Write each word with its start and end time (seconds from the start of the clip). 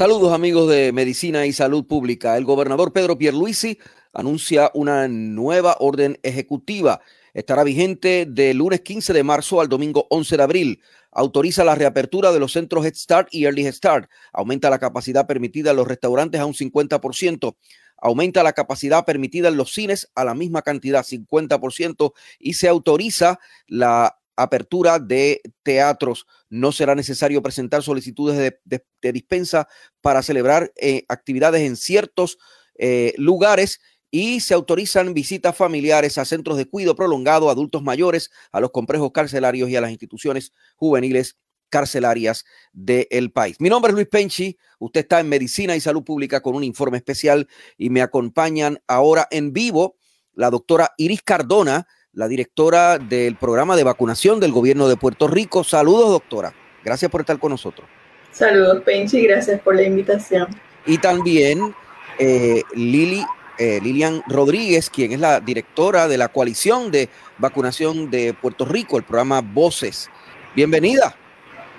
Saludos 0.00 0.32
amigos 0.32 0.66
de 0.70 0.92
Medicina 0.92 1.44
y 1.44 1.52
Salud 1.52 1.84
Pública. 1.84 2.38
El 2.38 2.46
gobernador 2.46 2.94
Pedro 2.94 3.18
Pierluisi 3.18 3.78
anuncia 4.14 4.70
una 4.72 5.06
nueva 5.08 5.76
orden 5.78 6.18
ejecutiva. 6.22 7.02
Estará 7.34 7.64
vigente 7.64 8.24
del 8.26 8.56
lunes 8.56 8.80
15 8.80 9.12
de 9.12 9.22
marzo 9.22 9.60
al 9.60 9.68
domingo 9.68 10.06
11 10.08 10.38
de 10.38 10.42
abril. 10.42 10.82
Autoriza 11.12 11.64
la 11.64 11.74
reapertura 11.74 12.32
de 12.32 12.40
los 12.40 12.52
centros 12.52 12.86
Head 12.86 12.94
Start 12.94 13.28
y 13.30 13.44
Early 13.44 13.70
Start. 13.70 14.08
Aumenta 14.32 14.70
la 14.70 14.78
capacidad 14.78 15.26
permitida 15.26 15.72
en 15.72 15.76
los 15.76 15.86
restaurantes 15.86 16.40
a 16.40 16.46
un 16.46 16.54
50%. 16.54 17.56
Aumenta 17.98 18.42
la 18.42 18.54
capacidad 18.54 19.04
permitida 19.04 19.48
en 19.48 19.58
los 19.58 19.70
cines 19.74 20.10
a 20.14 20.24
la 20.24 20.32
misma 20.32 20.62
cantidad, 20.62 21.04
50%. 21.04 22.14
Y 22.38 22.54
se 22.54 22.68
autoriza 22.68 23.38
la 23.66 24.16
apertura 24.42 24.98
de 24.98 25.40
teatros. 25.62 26.26
No 26.48 26.72
será 26.72 26.94
necesario 26.94 27.42
presentar 27.42 27.82
solicitudes 27.82 28.36
de, 28.64 29.12
dispensa 29.12 29.68
para 30.00 30.22
celebrar 30.22 30.72
eh, 30.76 31.04
actividades 31.08 31.62
en 31.62 31.76
ciertos 31.76 32.38
eh, 32.76 33.14
lugares 33.16 33.80
y 34.10 34.40
se 34.40 34.54
autorizan 34.54 35.14
visitas 35.14 35.56
familiares 35.56 36.18
a 36.18 36.24
centros 36.24 36.56
de 36.56 36.66
cuidado 36.66 36.96
prolongado, 36.96 37.48
a 37.48 37.52
adultos 37.52 37.82
mayores, 37.82 38.30
a 38.50 38.60
los 38.60 38.70
complejos 38.70 39.12
carcelarios 39.12 39.70
y 39.70 39.76
a 39.76 39.80
las 39.80 39.90
instituciones 39.90 40.52
juveniles 40.76 41.36
carcelarias 41.68 42.44
del 42.72 43.30
país. 43.30 43.56
Mi 43.60 43.68
nombre 43.68 43.90
es 43.90 43.94
Luis 43.94 44.08
Penchi, 44.08 44.58
usted 44.80 45.02
está 45.02 45.20
en 45.20 45.28
Medicina 45.28 45.76
y 45.76 45.80
Salud 45.80 46.02
Pública 46.02 46.42
con 46.42 46.56
un 46.56 46.64
informe 46.64 46.98
especial 46.98 47.48
y 47.78 47.90
me 47.90 48.02
acompañan 48.02 48.82
ahora 48.88 49.28
en 49.30 49.52
vivo 49.52 49.96
la 50.34 50.50
doctora 50.50 50.92
Iris 50.96 51.22
Cardona, 51.22 51.86
la 52.12 52.28
directora 52.28 52.98
del 52.98 53.36
programa 53.36 53.76
de 53.76 53.84
vacunación 53.84 54.40
del 54.40 54.52
gobierno 54.52 54.88
de 54.88 54.96
Puerto 54.96 55.28
Rico. 55.28 55.62
Saludos, 55.64 56.10
doctora. 56.10 56.52
Gracias 56.84 57.10
por 57.10 57.20
estar 57.20 57.38
con 57.38 57.50
nosotros. 57.50 57.88
Saludos, 58.32 58.82
Penchi, 58.84 59.22
gracias 59.22 59.60
por 59.60 59.74
la 59.74 59.82
invitación. 59.82 60.48
Y 60.86 60.98
también 60.98 61.74
eh, 62.18 62.62
Lili 62.74 63.24
eh, 63.58 63.78
Lilian 63.82 64.22
Rodríguez, 64.26 64.88
quien 64.88 65.12
es 65.12 65.20
la 65.20 65.38
directora 65.38 66.08
de 66.08 66.16
la 66.16 66.28
coalición 66.28 66.90
de 66.90 67.10
vacunación 67.36 68.10
de 68.10 68.32
Puerto 68.32 68.64
Rico, 68.64 68.96
el 68.96 69.04
programa 69.04 69.42
Voces. 69.42 70.08
Bienvenida. 70.56 71.14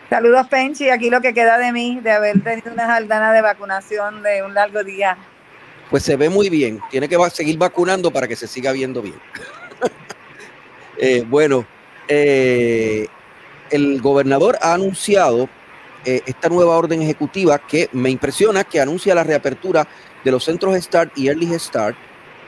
Saludos, 0.07 0.47
Penchi. 0.47 0.89
Aquí 0.91 1.09
lo 1.09 1.21
que 1.21 1.33
queda 1.33 1.57
de 1.57 1.71
mí, 1.71 1.99
de 2.03 2.11
haber 2.11 2.43
tenido 2.43 2.71
una 2.71 2.85
jaldana 2.85 3.33
de 3.33 3.41
vacunación 3.41 4.21
de 4.21 4.43
un 4.43 4.53
largo 4.53 4.83
día. 4.83 5.17
Pues 5.89 6.03
se 6.03 6.15
ve 6.17 6.29
muy 6.29 6.49
bien. 6.49 6.79
Tiene 6.91 7.09
que 7.09 7.17
seguir 7.33 7.57
vacunando 7.57 8.11
para 8.11 8.27
que 8.27 8.35
se 8.35 8.45
siga 8.45 8.71
viendo 8.73 9.01
bien. 9.01 9.19
Eh, 11.01 11.25
bueno, 11.27 11.65
eh, 12.07 13.07
el 13.69 14.01
gobernador 14.01 14.57
ha 14.61 14.73
anunciado 14.73 15.49
esta 16.03 16.49
nueva 16.49 16.77
orden 16.77 17.03
ejecutiva 17.03 17.59
que 17.59 17.87
me 17.91 18.09
impresiona, 18.09 18.63
que 18.63 18.81
anuncia 18.81 19.13
la 19.13 19.23
reapertura 19.23 19.87
de 20.23 20.31
los 20.31 20.43
centros 20.43 20.75
Start 20.75 21.15
y 21.15 21.27
Early 21.27 21.59
Start, 21.59 21.95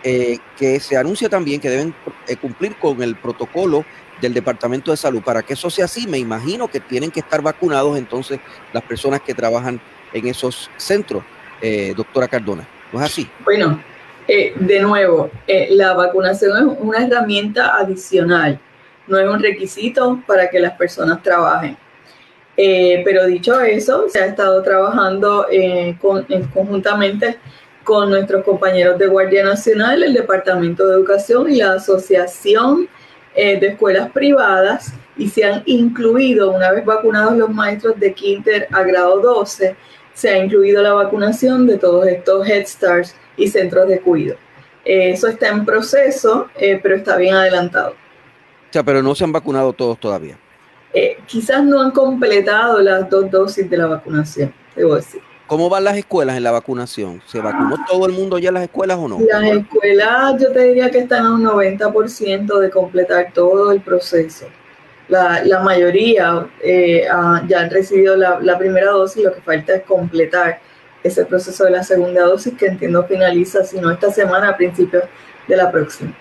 eh, 0.05 0.37
que 0.57 0.81
se 0.81 0.97
anuncia 0.97 1.29
también 1.29 1.61
que 1.61 1.69
deben 1.69 1.95
eh, 2.27 2.35
cumplir 2.35 2.75
con 2.75 3.01
el 3.01 3.15
protocolo 3.15 3.85
del 4.19 4.33
Departamento 4.33 4.91
de 4.91 4.97
Salud. 4.97 5.21
Para 5.21 5.43
que 5.43 5.53
eso 5.53 5.69
sea 5.69 5.85
así, 5.85 6.07
me 6.07 6.17
imagino 6.17 6.67
que 6.67 6.81
tienen 6.81 7.09
que 7.09 7.21
estar 7.21 7.41
vacunados 7.41 7.97
entonces 7.97 8.39
las 8.73 8.83
personas 8.83 9.21
que 9.21 9.33
trabajan 9.33 9.79
en 10.11 10.27
esos 10.27 10.69
centros, 10.75 11.23
eh, 11.61 11.93
doctora 11.95 12.27
Cardona. 12.27 12.67
¿No 12.91 12.99
es 12.99 13.05
así? 13.05 13.29
Bueno, 13.45 13.81
de 14.27 14.79
nuevo, 14.81 15.29
la 15.69 15.93
vacunación 15.93 16.57
es 16.57 16.77
una 16.79 17.05
herramienta 17.05 17.75
adicional, 17.77 18.59
no 19.07 19.17
es 19.17 19.27
un 19.27 19.41
requisito 19.41 20.21
para 20.25 20.49
que 20.49 20.59
las 20.59 20.73
personas 20.73 21.21
trabajen. 21.21 21.77
pero 22.55 23.25
dicho 23.25 23.59
eso, 23.61 24.07
se 24.09 24.19
ha 24.19 24.25
estado 24.27 24.61
trabajando 24.63 25.45
con, 25.99 26.25
conjuntamente 26.53 27.37
con 27.83 28.09
nuestros 28.09 28.43
compañeros 28.43 28.97
de 28.97 29.07
Guardia 29.07 29.43
Nacional, 29.43 30.03
el 30.03 30.13
Departamento 30.13 30.87
de 30.87 30.95
Educación 30.95 31.51
y 31.51 31.57
la 31.57 31.73
Asociación 31.73 32.87
eh, 33.35 33.59
de 33.59 33.67
Escuelas 33.67 34.11
Privadas 34.11 34.93
y 35.17 35.29
se 35.29 35.43
han 35.43 35.63
incluido, 35.65 36.51
una 36.51 36.71
vez 36.71 36.85
vacunados 36.85 37.37
los 37.37 37.49
maestros 37.49 37.99
de 37.99 38.13
Quinter 38.13 38.67
a 38.71 38.83
grado 38.83 39.19
12, 39.19 39.75
se 40.13 40.29
ha 40.29 40.43
incluido 40.43 40.81
la 40.81 40.93
vacunación 40.93 41.67
de 41.67 41.77
todos 41.77 42.07
estos 42.07 42.47
Head 42.47 42.65
Starts 42.65 43.15
y 43.37 43.47
centros 43.47 43.87
de 43.87 43.99
cuidado. 43.99 44.37
Eh, 44.85 45.11
eso 45.11 45.27
está 45.27 45.49
en 45.49 45.65
proceso, 45.65 46.47
eh, 46.55 46.79
pero 46.81 46.95
está 46.95 47.17
bien 47.17 47.35
adelantado. 47.35 47.91
O 47.91 48.73
sea, 48.73 48.83
pero 48.83 49.01
no 49.01 49.15
se 49.15 49.23
han 49.23 49.31
vacunado 49.31 49.73
todos 49.73 49.99
todavía. 49.99 50.37
quizás 51.25 51.63
no 51.63 51.81
han 51.81 51.91
completado 51.91 52.79
las 52.79 53.09
dos 53.09 53.29
dosis 53.31 53.69
de 53.69 53.77
la 53.77 53.87
vacunación, 53.87 54.53
debo 54.75 54.95
decir. 54.95 55.21
¿Cómo 55.47 55.69
van 55.69 55.83
las 55.83 55.97
escuelas 55.97 56.37
en 56.37 56.43
la 56.43 56.51
vacunación? 56.51 57.21
¿Se 57.27 57.39
vacunó 57.39 57.75
todo 57.87 58.05
el 58.05 58.13
mundo 58.13 58.37
ya 58.39 58.47
en 58.47 58.55
las 58.55 58.63
escuelas 58.63 58.97
o 58.97 59.07
no? 59.07 59.19
Las 59.19 59.43
escuelas 59.43 60.41
yo 60.41 60.51
te 60.51 60.63
diría 60.63 60.89
que 60.89 60.99
están 60.99 61.25
a 61.25 61.33
un 61.33 61.43
90% 61.43 62.59
de 62.59 62.69
completar 62.69 63.31
todo 63.33 63.71
el 63.71 63.81
proceso. 63.81 64.47
La, 65.09 65.43
la 65.43 65.59
mayoría 65.59 66.47
eh, 66.61 67.05
ya 67.47 67.59
han 67.59 67.69
recibido 67.69 68.15
la, 68.15 68.39
la, 68.39 68.57
primera 68.57 68.91
dosis, 68.91 69.23
lo 69.23 69.33
que 69.33 69.41
falta 69.41 69.75
es 69.75 69.83
completar 69.83 70.59
ese 71.03 71.25
proceso 71.25 71.65
de 71.65 71.71
la 71.71 71.83
segunda 71.83 72.23
dosis 72.23 72.53
que 72.53 72.67
entiendo 72.67 73.03
finaliza, 73.03 73.63
si 73.65 73.79
no 73.79 73.91
esta 73.91 74.11
semana, 74.11 74.49
a 74.49 74.57
principios 74.57 75.03
de 75.47 75.57
la 75.57 75.69
próxima. 75.71 76.15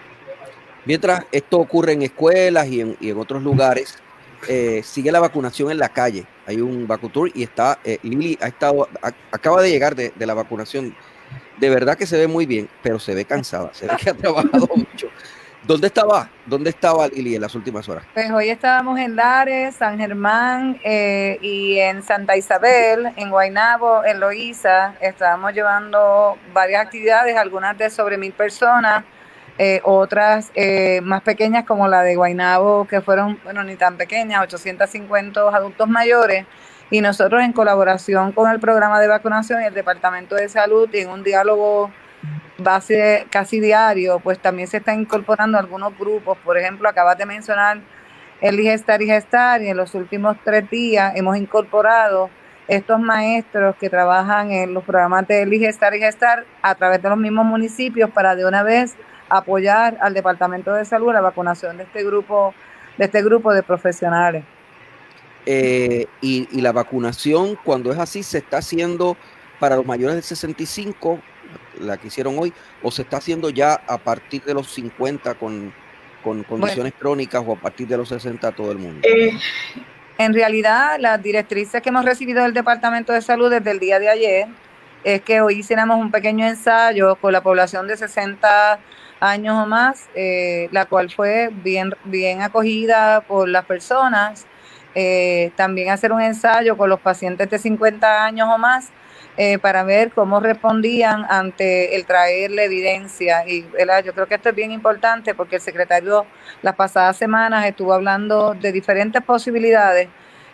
Mientras 0.84 1.25
esto 1.31 1.59
ocurre 1.59 1.92
en 1.92 2.03
escuelas 2.03 2.66
y 2.66 2.81
en, 2.81 2.97
y 3.00 3.10
en 3.10 3.19
otros 3.19 3.41
lugares, 3.42 4.03
eh, 4.48 4.82
sigue 4.82 5.12
la 5.12 5.21
vacunación 5.21 5.71
en 5.71 5.78
la 5.78 5.88
calle. 5.88 6.26
Hay 6.47 6.60
un 6.60 6.87
vacutour 6.87 7.31
y 7.34 7.44
está, 7.44 7.78
eh, 7.84 7.98
Lili 8.03 8.37
ha 8.41 8.48
estado, 8.48 8.88
acaba 9.31 9.62
de 9.62 9.71
llegar 9.71 9.94
de, 9.94 10.12
la 10.19 10.34
vacunación. 10.34 10.94
De 11.59 11.71
verdad 11.71 11.97
que 11.97 12.06
se 12.06 12.19
ve 12.19 12.26
muy 12.26 12.47
bien, 12.47 12.69
pero 12.82 12.98
se 12.98 13.15
ve 13.15 13.25
cansada, 13.25 13.72
se 13.72 13.87
ve 13.87 13.92
que 13.97 14.10
ha 14.10 14.15
trabajado 14.15 14.69
mucho. 14.76 15.09
¿Dónde 15.64 15.86
estaba? 15.86 16.28
¿Dónde 16.46 16.70
estaba 16.70 17.06
Lili 17.08 17.36
en 17.36 17.42
las 17.42 17.54
últimas 17.54 17.88
horas? 17.88 18.04
Pues 18.14 18.30
hoy 18.30 18.50
estábamos 18.50 18.98
en 18.98 19.14
Lares, 19.14 19.76
San 19.76 19.98
Germán 19.98 20.80
eh, 20.82 21.38
y 21.40 21.78
en 21.78 22.02
Santa 22.02 22.36
Isabel, 22.36 23.12
en 23.16 23.30
Guaynabo, 23.30 24.04
en 24.04 24.18
Loíza. 24.18 24.94
Estábamos 25.00 25.52
llevando 25.54 26.36
varias 26.52 26.84
actividades, 26.84 27.36
algunas 27.36 27.78
de 27.78 27.90
sobre 27.90 28.18
mil 28.18 28.32
personas 28.32 29.04
eh, 29.58 29.80
otras 29.84 30.50
eh, 30.54 31.00
más 31.02 31.22
pequeñas 31.22 31.64
como 31.64 31.86
la 31.86 32.02
de 32.02 32.16
Guainabo, 32.16 32.86
que 32.86 33.00
fueron, 33.00 33.38
bueno, 33.44 33.62
ni 33.64 33.76
tan 33.76 33.96
pequeñas, 33.96 34.42
850 34.42 35.40
adultos 35.40 35.88
mayores, 35.88 36.46
y 36.90 37.00
nosotros 37.00 37.42
en 37.42 37.52
colaboración 37.52 38.32
con 38.32 38.50
el 38.50 38.60
programa 38.60 38.98
de 39.00 39.08
vacunación 39.08 39.62
y 39.62 39.66
el 39.66 39.74
Departamento 39.74 40.34
de 40.34 40.48
Salud 40.48 40.88
y 40.92 41.00
en 41.00 41.10
un 41.10 41.22
diálogo 41.22 41.90
base 42.59 43.27
casi 43.31 43.60
diario, 43.60 44.21
pues 44.21 44.38
también 44.38 44.69
se 44.69 44.78
están 44.78 45.00
incorporando 45.00 45.59
algunos 45.59 45.97
grupos, 45.99 46.38
por 46.38 46.59
ejemplo, 46.59 46.88
acabas 46.88 47.19
de 47.19 47.27
mencionar 47.27 47.81
el 48.41 48.60
Gestar 48.60 49.03
y 49.03 49.06
Gestar, 49.06 49.62
y 49.62 49.69
en 49.69 49.77
los 49.77 49.94
últimos 49.94 50.37
tres 50.44 50.69
días 50.71 51.12
hemos 51.16 51.37
incorporado 51.37 52.31
estos 52.69 53.00
maestros 53.00 53.77
que 53.77 53.91
trabajan 53.91 54.50
en 54.50 54.75
los 54.75 54.84
programas 54.84 55.27
de 55.28 55.47
Gestar 55.59 55.95
y 55.95 56.01
Gestar 56.01 56.45
a 56.63 56.74
través 56.74 57.03
de 57.03 57.09
los 57.09 57.19
mismos 57.19 57.45
municipios 57.45 58.10
para 58.10 58.34
de 58.34 58.45
una 58.45 58.63
vez 58.63 58.95
apoyar 59.28 59.97
al 60.01 60.15
Departamento 60.15 60.72
de 60.75 60.84
Salud 60.84 61.13
la 61.13 61.21
vacunación 61.21 61.77
de 61.77 61.84
este 61.84 62.04
grupo, 62.04 62.54
de 62.98 63.07
este 63.07 63.22
grupo 63.22 63.53
de 63.53 63.63
profesionales. 63.63 64.45
Eh, 65.47 66.07
y, 66.21 66.60
la 66.60 66.72
vacunación, 66.72 67.59
cuando 67.65 67.91
es 67.91 67.98
así, 67.98 68.22
se 68.22 68.39
está 68.39 68.59
haciendo 68.59 69.16
para 69.59 69.77
los 69.77 69.86
mayores 69.86 70.16
de 70.16 70.22
65, 70.22 71.18
la 71.82 71.96
que 71.96 72.08
hicieron 72.08 72.38
hoy, 72.38 72.52
o 72.82 72.90
se 72.90 73.02
está 73.02 73.18
haciendo 73.18 73.50
ya 73.50 73.74
a 73.86 73.98
partir 73.98 74.42
de 74.44 74.54
los 74.54 74.70
50 74.72 75.34
con, 75.34 75.72
condiciones 76.22 76.92
crónicas 76.98 77.42
o 77.46 77.52
a 77.52 77.56
partir 77.56 77.88
de 77.88 77.96
los 77.96 78.08
60 78.08 78.52
todo 78.52 78.72
el 78.72 78.78
mundo. 78.78 79.00
Eh, 79.02 79.32
en 80.18 80.34
realidad, 80.34 80.96
las 80.98 81.22
directrices 81.22 81.82
que 81.82 81.88
hemos 81.88 82.04
recibido 82.04 82.42
del 82.42 82.54
Departamento 82.54 83.12
de 83.12 83.22
Salud 83.22 83.50
desde 83.50 83.70
el 83.70 83.80
día 83.80 83.98
de 83.98 84.08
ayer 84.08 84.46
es 85.04 85.20
que 85.22 85.40
hoy 85.40 85.58
hiciéramos 85.58 85.98
un 85.98 86.10
pequeño 86.10 86.46
ensayo 86.46 87.16
con 87.16 87.32
la 87.32 87.42
población 87.42 87.88
de 87.88 87.96
60 87.96 88.78
años 89.20 89.56
o 89.56 89.66
más, 89.66 90.08
eh, 90.14 90.68
la 90.72 90.86
cual 90.86 91.10
fue 91.10 91.50
bien, 91.52 91.94
bien 92.04 92.42
acogida 92.42 93.20
por 93.22 93.48
las 93.48 93.64
personas. 93.64 94.46
Eh, 94.94 95.52
también 95.56 95.90
hacer 95.90 96.12
un 96.12 96.20
ensayo 96.20 96.76
con 96.76 96.90
los 96.90 97.00
pacientes 97.00 97.48
de 97.48 97.58
50 97.58 98.24
años 98.24 98.48
o 98.52 98.58
más 98.58 98.90
eh, 99.36 99.58
para 99.58 99.82
ver 99.82 100.10
cómo 100.10 100.40
respondían 100.40 101.24
ante 101.28 101.96
el 101.96 102.04
traerle 102.04 102.64
evidencia. 102.64 103.46
Y 103.46 103.62
yo 104.04 104.12
creo 104.12 104.26
que 104.26 104.34
esto 104.34 104.50
es 104.50 104.54
bien 104.54 104.72
importante 104.72 105.34
porque 105.34 105.56
el 105.56 105.62
secretario 105.62 106.26
las 106.60 106.74
pasadas 106.74 107.16
semanas 107.16 107.64
estuvo 107.66 107.94
hablando 107.94 108.54
de 108.54 108.72
diferentes 108.72 109.22
posibilidades 109.22 110.08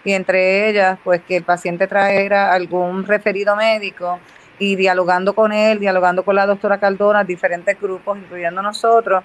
y 0.04 0.12
entre 0.12 0.68
ellas, 0.68 0.98
pues 1.02 1.20
que 1.26 1.36
el 1.36 1.42
paciente 1.42 1.86
trajera 1.86 2.52
algún 2.52 3.04
referido 3.04 3.56
médico 3.56 4.20
y 4.58 4.76
dialogando 4.76 5.34
con 5.34 5.52
él, 5.52 5.80
dialogando 5.80 6.24
con 6.24 6.36
la 6.36 6.46
doctora 6.46 6.78
Caldona, 6.78 7.24
diferentes 7.24 7.80
grupos, 7.80 8.16
incluyendo 8.18 8.62
nosotros, 8.62 9.24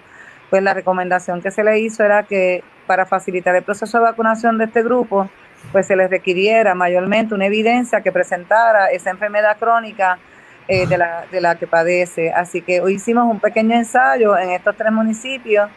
pues 0.49 0.61
la 0.61 0.73
recomendación 0.73 1.41
que 1.41 1.51
se 1.51 1.63
le 1.63 1.79
hizo 1.79 2.03
era 2.03 2.23
que 2.23 2.63
para 2.85 3.05
facilitar 3.05 3.55
el 3.55 3.63
proceso 3.63 3.97
de 3.97 4.03
vacunación 4.03 4.57
de 4.57 4.65
este 4.65 4.83
grupo, 4.83 5.29
pues 5.71 5.87
se 5.87 5.95
les 5.95 6.09
requiriera 6.09 6.75
mayormente 6.75 7.33
una 7.33 7.45
evidencia 7.45 8.01
que 8.01 8.11
presentara 8.11 8.87
esa 8.87 9.09
enfermedad 9.09 9.57
crónica 9.59 10.19
eh, 10.67 10.87
de, 10.87 10.97
la, 10.97 11.25
de 11.31 11.41
la 11.41 11.55
que 11.55 11.67
padece. 11.67 12.31
Así 12.31 12.61
que 12.61 12.81
hoy 12.81 12.95
hicimos 12.95 13.29
un 13.29 13.39
pequeño 13.39 13.75
ensayo 13.75 14.37
en 14.37 14.51
estos 14.51 14.75
tres 14.75 14.91
municipios 14.91 15.69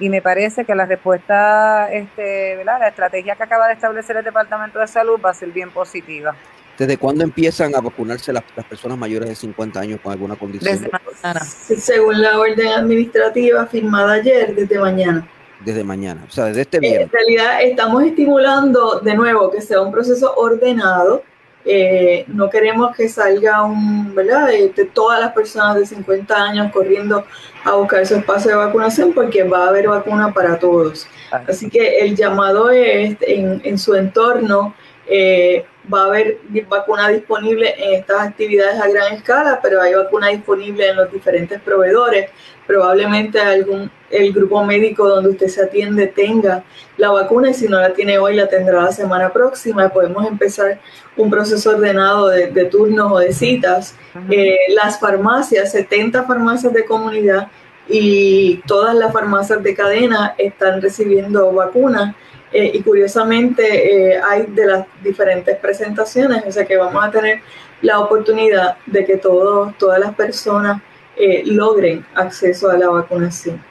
y 0.00 0.08
me 0.08 0.20
parece 0.20 0.64
que 0.64 0.74
la 0.74 0.86
respuesta, 0.86 1.92
este, 1.92 2.56
¿verdad? 2.56 2.80
la 2.80 2.88
estrategia 2.88 3.36
que 3.36 3.42
acaba 3.42 3.68
de 3.68 3.74
establecer 3.74 4.16
el 4.16 4.24
Departamento 4.24 4.78
de 4.80 4.88
Salud 4.88 5.20
va 5.24 5.30
a 5.30 5.34
ser 5.34 5.50
bien 5.50 5.70
positiva. 5.70 6.34
¿Desde 6.78 6.96
cuándo 6.96 7.22
empiezan 7.22 7.74
a 7.76 7.80
vacunarse 7.80 8.32
las, 8.32 8.42
personas 8.68 8.98
mayores 8.98 9.28
de 9.28 9.34
50 9.36 9.78
años 9.78 10.00
con 10.02 10.12
alguna 10.12 10.34
condición? 10.34 10.72
Desde 10.72 10.90
mañana. 10.90 11.44
Según 11.44 12.20
la 12.20 12.38
orden 12.38 12.66
administrativa 12.66 13.66
firmada 13.66 14.14
ayer, 14.14 14.54
desde 14.54 14.78
mañana. 14.78 15.28
Desde 15.64 15.84
mañana, 15.84 16.24
o 16.28 16.30
sea, 16.30 16.46
desde 16.46 16.62
este 16.62 16.78
viernes. 16.78 17.02
En 17.02 17.10
realidad 17.10 17.62
estamos 17.62 18.02
estimulando 18.04 19.00
de 19.00 19.14
nuevo 19.14 19.50
que 19.50 19.60
sea 19.60 19.80
un 19.80 19.92
proceso 19.92 20.34
ordenado. 20.36 21.22
Eh, 21.64 22.24
no 22.26 22.50
queremos 22.50 22.96
que 22.96 23.08
salga 23.08 23.62
un, 23.62 24.14
¿verdad? 24.14 24.48
De, 24.48 24.68
todas 24.92 25.20
las 25.20 25.32
personas 25.32 25.76
de 25.76 25.86
50 25.86 26.34
años 26.34 26.72
corriendo 26.72 27.24
a 27.64 27.74
buscar 27.76 28.04
su 28.04 28.16
espacio 28.16 28.50
de 28.50 28.56
vacunación 28.56 29.12
porque 29.12 29.44
va 29.44 29.66
a 29.66 29.68
haber 29.68 29.88
vacuna 29.88 30.32
para 30.32 30.58
todos. 30.58 31.06
Así 31.30 31.70
que 31.70 32.00
el 32.00 32.16
llamado 32.16 32.70
es 32.70 33.16
en, 33.20 33.60
en 33.64 33.78
su 33.78 33.94
entorno 33.94 34.74
eh, 35.06 35.64
va 35.92 36.02
a 36.02 36.06
haber 36.06 36.38
vacuna 36.68 37.08
disponible 37.08 37.74
en 37.76 38.00
estas 38.00 38.28
actividades 38.28 38.80
a 38.80 38.88
gran 38.88 39.14
escala, 39.14 39.60
pero 39.62 39.80
hay 39.80 39.94
vacuna 39.94 40.28
disponible 40.28 40.88
en 40.88 40.96
los 40.96 41.10
diferentes 41.10 41.60
proveedores. 41.60 42.30
Probablemente 42.66 43.40
algún 43.40 43.90
el 44.12 44.32
grupo 44.32 44.62
médico 44.62 45.08
donde 45.08 45.30
usted 45.30 45.48
se 45.48 45.62
atiende 45.62 46.06
tenga 46.06 46.62
la 46.96 47.10
vacuna 47.10 47.50
y 47.50 47.54
si 47.54 47.66
no 47.66 47.80
la 47.80 47.92
tiene 47.94 48.18
hoy 48.18 48.36
la 48.36 48.46
tendrá 48.46 48.82
la 48.82 48.92
semana 48.92 49.32
próxima. 49.32 49.88
Podemos 49.88 50.26
empezar 50.26 50.78
un 51.16 51.30
proceso 51.30 51.70
ordenado 51.70 52.28
de, 52.28 52.64
turnos 52.66 53.10
o 53.10 53.18
de 53.18 53.32
citas. 53.32 53.96
Eh, 54.30 54.58
las 54.74 55.00
farmacias, 55.00 55.72
70 55.72 56.24
farmacias 56.24 56.72
de 56.72 56.84
comunidad 56.84 57.48
y 57.88 58.62
todas 58.66 58.94
las 58.94 59.12
farmacias 59.12 59.62
de 59.62 59.74
cadena 59.74 60.34
están 60.38 60.80
recibiendo 60.80 61.50
vacunas 61.52 62.14
eh, 62.52 62.70
y 62.74 62.82
curiosamente 62.82 64.12
eh, 64.12 64.20
hay 64.22 64.46
de 64.46 64.66
las 64.66 64.86
diferentes 65.02 65.56
presentaciones, 65.56 66.44
o 66.46 66.52
sea 66.52 66.66
que 66.66 66.76
vamos 66.76 67.02
a 67.02 67.10
tener 67.10 67.40
la 67.80 68.00
oportunidad 68.00 68.76
de 68.86 69.04
que 69.04 69.16
todos, 69.16 69.76
todas 69.78 69.98
las 69.98 70.14
personas 70.14 70.82
eh, 71.16 71.42
logren 71.46 72.04
acceso 72.14 72.70
a 72.70 72.76
la 72.76 72.88
vacunación. 72.88 73.62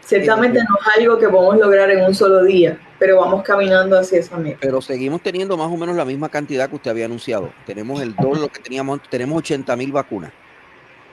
Ciertamente 0.00 0.60
no 0.60 0.76
es 0.80 0.98
algo 0.98 1.18
que 1.18 1.28
podemos 1.28 1.58
lograr 1.58 1.90
en 1.90 2.04
un 2.04 2.14
solo 2.14 2.44
día, 2.44 2.78
pero 2.96 3.20
vamos 3.20 3.42
caminando 3.42 3.98
hacia 3.98 4.20
esa 4.20 4.36
meta. 4.36 4.58
Pero 4.60 4.80
seguimos 4.80 5.20
teniendo 5.20 5.56
más 5.56 5.66
o 5.66 5.76
menos 5.76 5.96
la 5.96 6.04
misma 6.04 6.28
cantidad 6.28 6.68
que 6.68 6.76
usted 6.76 6.92
había 6.92 7.06
anunciado. 7.06 7.50
Tenemos 7.66 8.00
el 8.00 8.14
doble 8.14 8.40
lo 8.40 8.48
que 8.48 8.60
teníamos, 8.60 9.00
tenemos 9.10 9.38
80 9.38 9.74
mil 9.74 9.90
vacunas. 9.90 10.32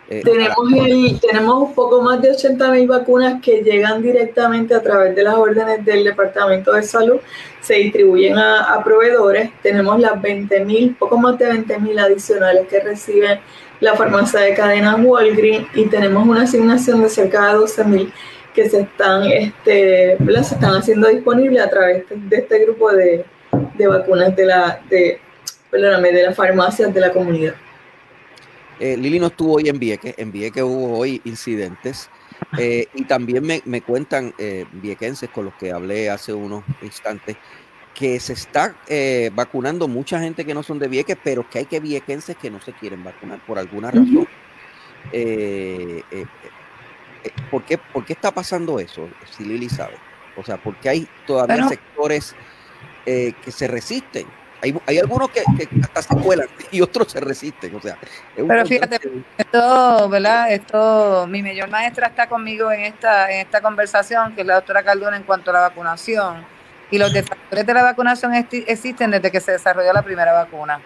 Eh, 0.09 0.21
tenemos, 0.23 1.19
tenemos 1.21 1.69
un 1.69 1.73
poco 1.73 2.01
más 2.01 2.21
de 2.21 2.31
80 2.31 2.71
mil 2.71 2.87
vacunas 2.87 3.41
que 3.41 3.61
llegan 3.61 4.01
directamente 4.01 4.75
a 4.75 4.81
través 4.81 5.15
de 5.15 5.23
las 5.23 5.35
órdenes 5.35 5.83
del 5.85 6.03
Departamento 6.03 6.73
de 6.73 6.83
Salud, 6.83 7.19
se 7.61 7.75
distribuyen 7.75 8.37
a, 8.37 8.81
proveedores. 8.83 9.51
Tenemos 9.61 9.99
las 9.99 10.21
20 10.21 10.65
mil, 10.65 10.95
poco 10.95 11.17
más 11.17 11.37
de 11.37 11.45
20 11.45 11.79
mil 11.79 11.97
adicionales 11.97 12.67
que 12.67 12.81
reciben 12.81 13.39
la 13.79 13.95
farmacia 13.95 14.41
de 14.41 14.53
cadena 14.53 14.95
Walgreens 14.95 15.67
y 15.73 15.85
tenemos 15.85 16.27
una 16.27 16.43
asignación 16.43 17.01
de 17.01 17.09
cerca 17.09 17.47
de 17.47 17.53
12 17.53 17.83
mil 17.85 18.13
que 18.53 18.69
se 18.69 18.81
están, 18.81 19.23
este, 19.25 20.17
se 20.17 20.53
están 20.55 20.75
haciendo 20.75 21.07
disponibles 21.07 21.61
a 21.61 21.69
través 21.69 22.03
de 22.09 22.37
este 22.37 22.59
grupo 22.65 22.91
de, 22.91 23.25
de 23.73 23.87
vacunas 23.87 24.35
de, 24.35 24.45
la, 24.45 24.79
de, 24.89 25.19
de 25.71 26.23
las 26.23 26.35
farmacias 26.35 26.93
de 26.93 26.99
la 26.99 27.11
comunidad. 27.11 27.55
Eh, 28.79 28.97
Lili 28.97 29.19
no 29.19 29.27
estuvo 29.27 29.53
hoy 29.53 29.69
en 29.69 29.79
Vieques, 29.79 30.15
en 30.17 30.31
Vieques 30.31 30.63
hubo 30.63 30.97
hoy 30.97 31.21
incidentes 31.25 32.09
eh, 32.57 32.87
y 32.93 33.03
también 33.05 33.45
me, 33.45 33.61
me 33.65 33.81
cuentan 33.81 34.33
eh, 34.37 34.65
viequenses 34.73 35.29
con 35.29 35.45
los 35.45 35.53
que 35.55 35.71
hablé 35.71 36.09
hace 36.09 36.33
unos 36.33 36.63
instantes 36.81 37.37
que 37.93 38.19
se 38.19 38.33
está 38.33 38.75
eh, 38.87 39.31
vacunando 39.33 39.87
mucha 39.87 40.19
gente 40.19 40.45
que 40.45 40.53
no 40.53 40.63
son 40.63 40.79
de 40.79 40.87
Vieques, 40.87 41.17
pero 41.23 41.47
que 41.47 41.59
hay 41.59 41.65
que 41.65 41.79
viequenses 41.79 42.35
que 42.35 42.49
no 42.49 42.59
se 42.59 42.73
quieren 42.73 43.03
vacunar 43.03 43.39
por 43.45 43.59
alguna 43.59 43.91
razón. 43.91 44.27
¿por, 47.51 47.63
qué, 47.65 47.77
¿Por 47.77 48.05
qué 48.05 48.13
está 48.13 48.31
pasando 48.31 48.79
eso? 48.79 49.07
Si 49.29 49.43
Lili 49.43 49.69
sabe. 49.69 49.95
O 50.35 50.43
sea, 50.43 50.57
porque 50.57 50.89
hay 50.89 51.07
todavía 51.27 51.67
sectores 51.67 52.35
que 53.05 53.51
se 53.51 53.67
resisten 53.67 54.25
hay, 54.63 54.97
algunos 54.97 55.29
que, 55.29 55.43
hasta 55.81 56.01
se 56.01 56.21
cuelan 56.21 56.47
y 56.71 56.81
otros 56.81 57.11
se 57.11 57.19
resisten. 57.19 57.75
O 57.75 57.81
sea, 57.81 57.97
Pero 58.35 58.65
fíjate, 58.65 58.99
esto, 59.37 60.09
¿verdad? 60.09 60.51
Esto, 60.51 61.27
mi 61.27 61.43
mayor 61.43 61.69
maestra 61.69 62.07
está 62.07 62.27
conmigo 62.27 62.71
en 62.71 62.81
esta, 62.81 63.29
en 63.31 63.41
esta 63.41 63.61
conversación, 63.61 64.33
que 64.35 64.41
es 64.41 64.47
la 64.47 64.55
doctora 64.55 64.83
Calduna, 64.83 65.17
en 65.17 65.23
cuanto 65.23 65.51
a 65.51 65.53
la 65.53 65.59
vacunación. 65.61 66.45
Y 66.91 66.97
los 66.97 67.11
defensores 67.11 67.65
de 67.65 67.73
la 67.73 67.83
vacunación 67.83 68.33
existen 68.33 69.11
desde 69.11 69.31
que 69.31 69.39
se 69.39 69.51
desarrolló 69.53 69.91
la 69.93 70.03
primera 70.03 70.31
vacuna. 70.31 70.79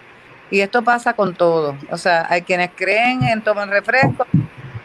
Y 0.49 0.61
esto 0.61 0.81
pasa 0.81 1.13
con 1.13 1.35
todo. 1.35 1.77
O 1.91 1.97
sea, 1.97 2.25
hay 2.29 2.41
quienes 2.41 2.71
creen 2.75 3.23
en 3.23 3.41
tomar 3.41 3.67
refresco, 3.67 4.25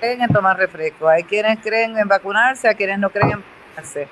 creen 0.00 0.22
en 0.22 0.28
tomar 0.28 0.58
refresco. 0.58 1.08
Hay 1.08 1.22
quienes 1.22 1.60
creen 1.60 1.96
en 1.96 2.08
vacunarse, 2.08 2.68
hay 2.68 2.74
quienes 2.74 2.98
no 2.98 3.10
creen 3.10 3.30
en 3.30 3.44
vacunarse. 3.70 4.08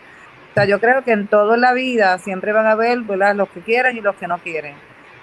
Sea, 0.55 0.64
yo 0.64 0.81
creo 0.81 1.05
que 1.05 1.12
en 1.12 1.26
toda 1.26 1.56
la 1.56 1.73
vida 1.73 2.19
siempre 2.19 2.52
van 2.52 2.67
a 2.67 2.73
haber 2.73 2.99
los 2.99 3.49
que 3.50 3.61
quieren 3.61 3.97
y 3.97 4.00
los 4.00 4.17
que 4.17 4.26
no 4.26 4.38
quieren. 4.38 4.75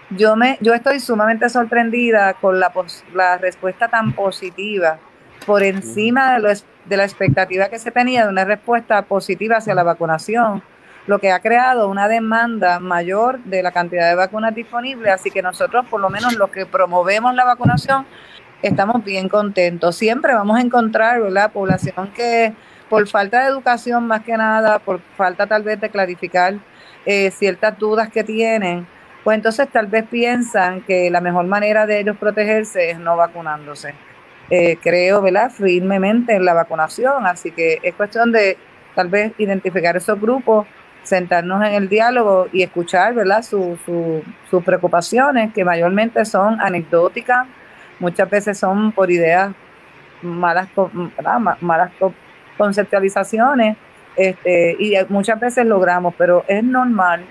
Yo, 0.09 0.35
me, 0.37 0.57
yo 0.61 0.73
estoy 0.73 0.99
sumamente 1.01 1.49
sorprendida 1.49 2.33
con 2.35 2.59
la, 2.59 2.71
la 3.13 3.37
respuesta 3.37 3.89
tan 3.89 4.13
positiva 4.13 4.99
por 5.45 5.63
encima 5.63 6.39
de, 6.39 6.61
de 6.85 6.97
la 6.97 7.03
expectativa 7.03 7.67
que 7.67 7.77
se 7.77 7.91
tenía 7.91 8.23
de 8.23 8.29
una 8.29 8.45
respuesta 8.45 9.01
positiva 9.01 9.57
hacia 9.57 9.75
la 9.75 9.83
vacunación, 9.83 10.63
lo 11.07 11.19
que 11.19 11.31
ha 11.31 11.39
creado 11.39 11.89
una 11.89 12.07
demanda 12.07 12.79
mayor 12.79 13.39
de 13.43 13.63
la 13.63 13.71
cantidad 13.71 14.09
de 14.09 14.15
vacunas 14.15 14.55
disponibles, 14.55 15.11
así 15.11 15.31
que 15.31 15.41
nosotros, 15.41 15.85
por 15.87 16.01
lo 16.01 16.09
menos 16.09 16.35
los 16.35 16.49
que 16.51 16.65
promovemos 16.65 17.33
la 17.35 17.45
vacunación, 17.45 18.05
estamos 18.61 19.03
bien 19.03 19.29
contentos. 19.29 19.95
Siempre 19.95 20.33
vamos 20.33 20.57
a 20.57 20.61
encontrar 20.61 21.19
la 21.31 21.49
población 21.49 22.11
que 22.13 22.53
por 22.89 23.07
falta 23.07 23.41
de 23.41 23.49
educación 23.49 24.07
más 24.07 24.23
que 24.23 24.35
nada, 24.37 24.79
por 24.79 24.99
falta 25.15 25.47
tal 25.47 25.63
vez 25.63 25.79
de 25.79 25.89
clarificar 25.89 26.55
eh, 27.05 27.31
ciertas 27.31 27.77
dudas 27.77 28.09
que 28.09 28.23
tienen, 28.23 28.87
pues 29.23 29.35
entonces 29.35 29.67
tal 29.69 29.87
vez 29.87 30.05
piensan 30.09 30.81
que 30.81 31.09
la 31.09 31.21
mejor 31.21 31.45
manera 31.47 31.85
de 31.85 31.99
ellos 31.99 32.17
protegerse 32.17 32.91
es 32.91 32.99
no 32.99 33.17
vacunándose. 33.17 33.93
Eh, 34.49 34.77
creo, 34.81 35.21
¿verdad?, 35.21 35.51
firmemente 35.51 36.33
en 36.33 36.45
la 36.45 36.53
vacunación, 36.53 37.25
así 37.25 37.51
que 37.51 37.79
es 37.83 37.93
cuestión 37.95 38.31
de 38.31 38.57
tal 38.95 39.09
vez 39.09 39.33
identificar 39.37 39.97
esos 39.97 40.19
grupos, 40.19 40.65
sentarnos 41.03 41.65
en 41.65 41.73
el 41.73 41.89
diálogo 41.89 42.47
y 42.53 42.63
escuchar, 42.63 43.13
¿verdad?, 43.13 43.41
sus 43.41 44.63
preocupaciones, 44.63 45.53
que 45.53 45.65
mayormente 45.65 46.23
son 46.23 46.61
anecdóticas, 46.61 47.45
muchas 47.99 48.29
veces 48.29 48.57
son 48.57 48.93
por 48.93 49.11
ideas 49.11 49.51
malas, 50.21 50.69
malas 51.59 51.91
conceptualizaciones 52.57 53.77
este, 54.15 54.75
y 54.79 54.95
muchas 55.09 55.39
veces 55.39 55.65
logramos, 55.65 56.13
pero 56.17 56.43
es 56.47 56.63
normal 56.63 57.23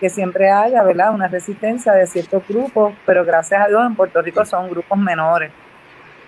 que 0.00 0.08
siempre 0.08 0.50
haya 0.50 0.82
¿verdad? 0.82 1.14
una 1.14 1.28
resistencia 1.28 1.92
de 1.92 2.06
ciertos 2.06 2.42
grupos, 2.48 2.94
pero 3.04 3.24
gracias 3.24 3.60
a 3.60 3.68
Dios 3.68 3.86
en 3.86 3.94
Puerto 3.94 4.22
Rico 4.22 4.44
son 4.46 4.70
grupos 4.70 4.98
menores. 4.98 5.52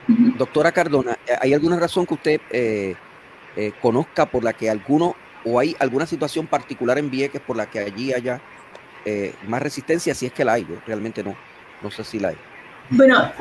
Doctora 0.07 0.73
Cardona, 0.73 1.17
¿hay 1.41 1.55
alguna 1.55 1.79
razón 1.79 2.05
que 2.05 2.15
usted 2.15 2.41
eh, 2.51 2.95
eh, 3.57 3.73
conozca 3.81 4.27
por 4.27 4.45
la 4.45 4.53
que 4.53 4.69
alguno 4.69 5.15
o 5.45 5.59
hay 5.59 5.75
alguna 5.79 6.07
situación 6.07 6.47
particular 6.47 6.99
en 6.99 7.11
Vieques 7.11 7.41
por 7.41 7.57
la 7.57 7.67
que 7.67 7.79
allí 7.79 8.13
haya 8.13 8.41
eh, 9.05 9.35
más 9.47 9.63
resistencia? 9.63 10.15
Si 10.15 10.27
es 10.27 10.33
que 10.33 10.45
la 10.45 10.55
hay, 10.55 10.67
yo 10.69 10.77
realmente 10.87 11.23
no, 11.23 11.35
no 11.83 11.91
sé 11.91 12.05
si 12.05 12.19
la 12.19 12.29
hay. 12.29 12.37
Bueno, 12.91 13.33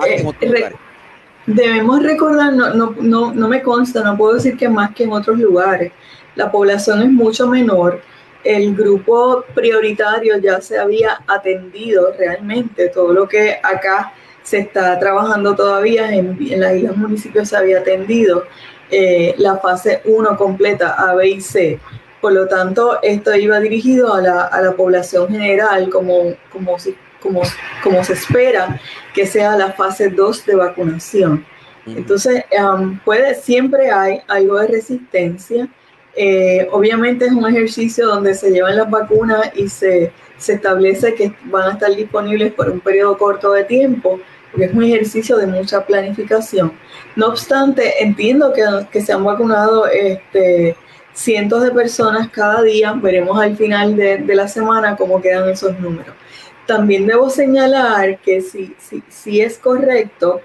Debemos 1.45 2.03
recordar, 2.03 2.53
no, 2.53 2.73
no, 2.73 2.95
no, 2.99 3.33
no 3.33 3.47
me 3.47 3.61
consta, 3.61 4.03
no 4.03 4.17
puedo 4.17 4.35
decir 4.35 4.55
que 4.57 4.69
más 4.69 4.93
que 4.93 5.03
en 5.05 5.11
otros 5.11 5.39
lugares. 5.39 5.91
La 6.35 6.51
población 6.51 7.01
es 7.01 7.11
mucho 7.11 7.47
menor. 7.47 8.01
El 8.43 8.75
grupo 8.75 9.43
prioritario 9.53 10.37
ya 10.37 10.61
se 10.61 10.77
había 10.79 11.21
atendido 11.27 12.13
realmente. 12.17 12.89
Todo 12.89 13.13
lo 13.13 13.27
que 13.27 13.57
acá 13.61 14.13
se 14.43 14.59
está 14.59 14.97
trabajando 14.99 15.55
todavía, 15.55 16.11
en, 16.11 16.37
las 16.59 16.75
islas 16.75 16.97
municipios 16.97 17.49
se 17.49 17.57
había 17.57 17.79
atendido 17.79 18.45
eh, 18.89 19.35
la 19.37 19.57
fase 19.57 20.01
1 20.05 20.37
completa, 20.37 20.95
A, 20.97 21.15
B 21.15 21.29
y 21.29 21.41
C. 21.41 21.79
Por 22.19 22.33
lo 22.33 22.47
tanto, 22.47 22.99
esto 23.01 23.35
iba 23.35 23.59
dirigido 23.59 24.13
a 24.13 24.21
la, 24.21 24.43
a 24.43 24.61
la 24.61 24.73
población 24.73 25.29
general, 25.29 25.89
como, 25.89 26.35
como, 26.51 26.77
como, 27.21 27.41
como 27.83 28.03
se 28.03 28.13
espera 28.13 28.79
que 29.13 29.25
sea 29.25 29.55
la 29.55 29.71
fase 29.71 30.09
2 30.09 30.45
de 30.45 30.55
vacunación. 30.55 31.45
Entonces, 31.85 32.43
um, 32.59 32.99
puede, 32.99 33.35
siempre 33.35 33.91
hay 33.91 34.21
algo 34.27 34.59
de 34.59 34.67
resistencia. 34.67 35.67
Eh, 36.15 36.67
obviamente 36.71 37.25
es 37.25 37.31
un 37.31 37.47
ejercicio 37.47 38.05
donde 38.05 38.33
se 38.33 38.51
llevan 38.51 38.75
las 38.75 38.89
vacunas 38.89 39.51
y 39.55 39.67
se, 39.69 40.11
se 40.37 40.53
establece 40.53 41.15
que 41.15 41.33
van 41.45 41.69
a 41.69 41.73
estar 41.73 41.95
disponibles 41.95 42.53
por 42.53 42.69
un 42.69 42.81
periodo 42.81 43.17
corto 43.17 43.53
de 43.53 43.63
tiempo, 43.63 44.19
porque 44.51 44.65
es 44.65 44.73
un 44.73 44.83
ejercicio 44.83 45.37
de 45.37 45.47
mucha 45.47 45.85
planificación. 45.85 46.73
No 47.15 47.27
obstante, 47.27 48.03
entiendo 48.03 48.51
que, 48.53 48.63
que 48.91 49.01
se 49.01 49.13
han 49.13 49.23
vacunado 49.23 49.87
este, 49.87 50.75
cientos 51.13 51.63
de 51.63 51.71
personas 51.71 52.29
cada 52.29 52.61
día. 52.61 52.93
Veremos 52.93 53.39
al 53.39 53.55
final 53.55 53.95
de, 53.95 54.17
de, 54.17 54.35
la 54.35 54.47
semana 54.47 54.95
cómo 54.95 55.21
quedan 55.21 55.49
esos 55.49 55.79
números. 55.79 56.15
También 56.65 57.07
debo 57.07 57.29
señalar 57.29 58.19
que 58.19 58.41
si, 58.41 58.75
si, 58.79 59.03
si 59.09 59.41
es 59.41 59.57
correcto 59.57 60.41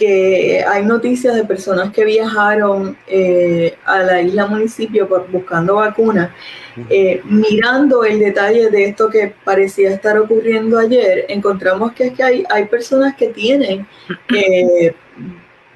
que 0.00 0.64
hay 0.66 0.82
noticias 0.86 1.34
de 1.34 1.44
personas 1.44 1.92
que 1.92 2.06
viajaron 2.06 2.96
eh, 3.06 3.76
a 3.84 3.98
la 3.98 4.22
isla 4.22 4.46
municipio 4.46 5.06
buscando 5.30 5.74
vacunas, 5.74 6.30
eh, 6.88 7.20
mirando 7.24 8.02
el 8.04 8.18
detalle 8.18 8.70
de 8.70 8.86
esto 8.86 9.10
que 9.10 9.34
parecía 9.44 9.90
estar 9.90 10.16
ocurriendo 10.16 10.78
ayer, 10.78 11.26
encontramos 11.28 11.92
que 11.92 12.06
es 12.06 12.12
que 12.14 12.22
hay, 12.22 12.44
hay 12.48 12.64
personas 12.64 13.14
que 13.14 13.28
tienen, 13.28 13.86
eh, 14.34 14.94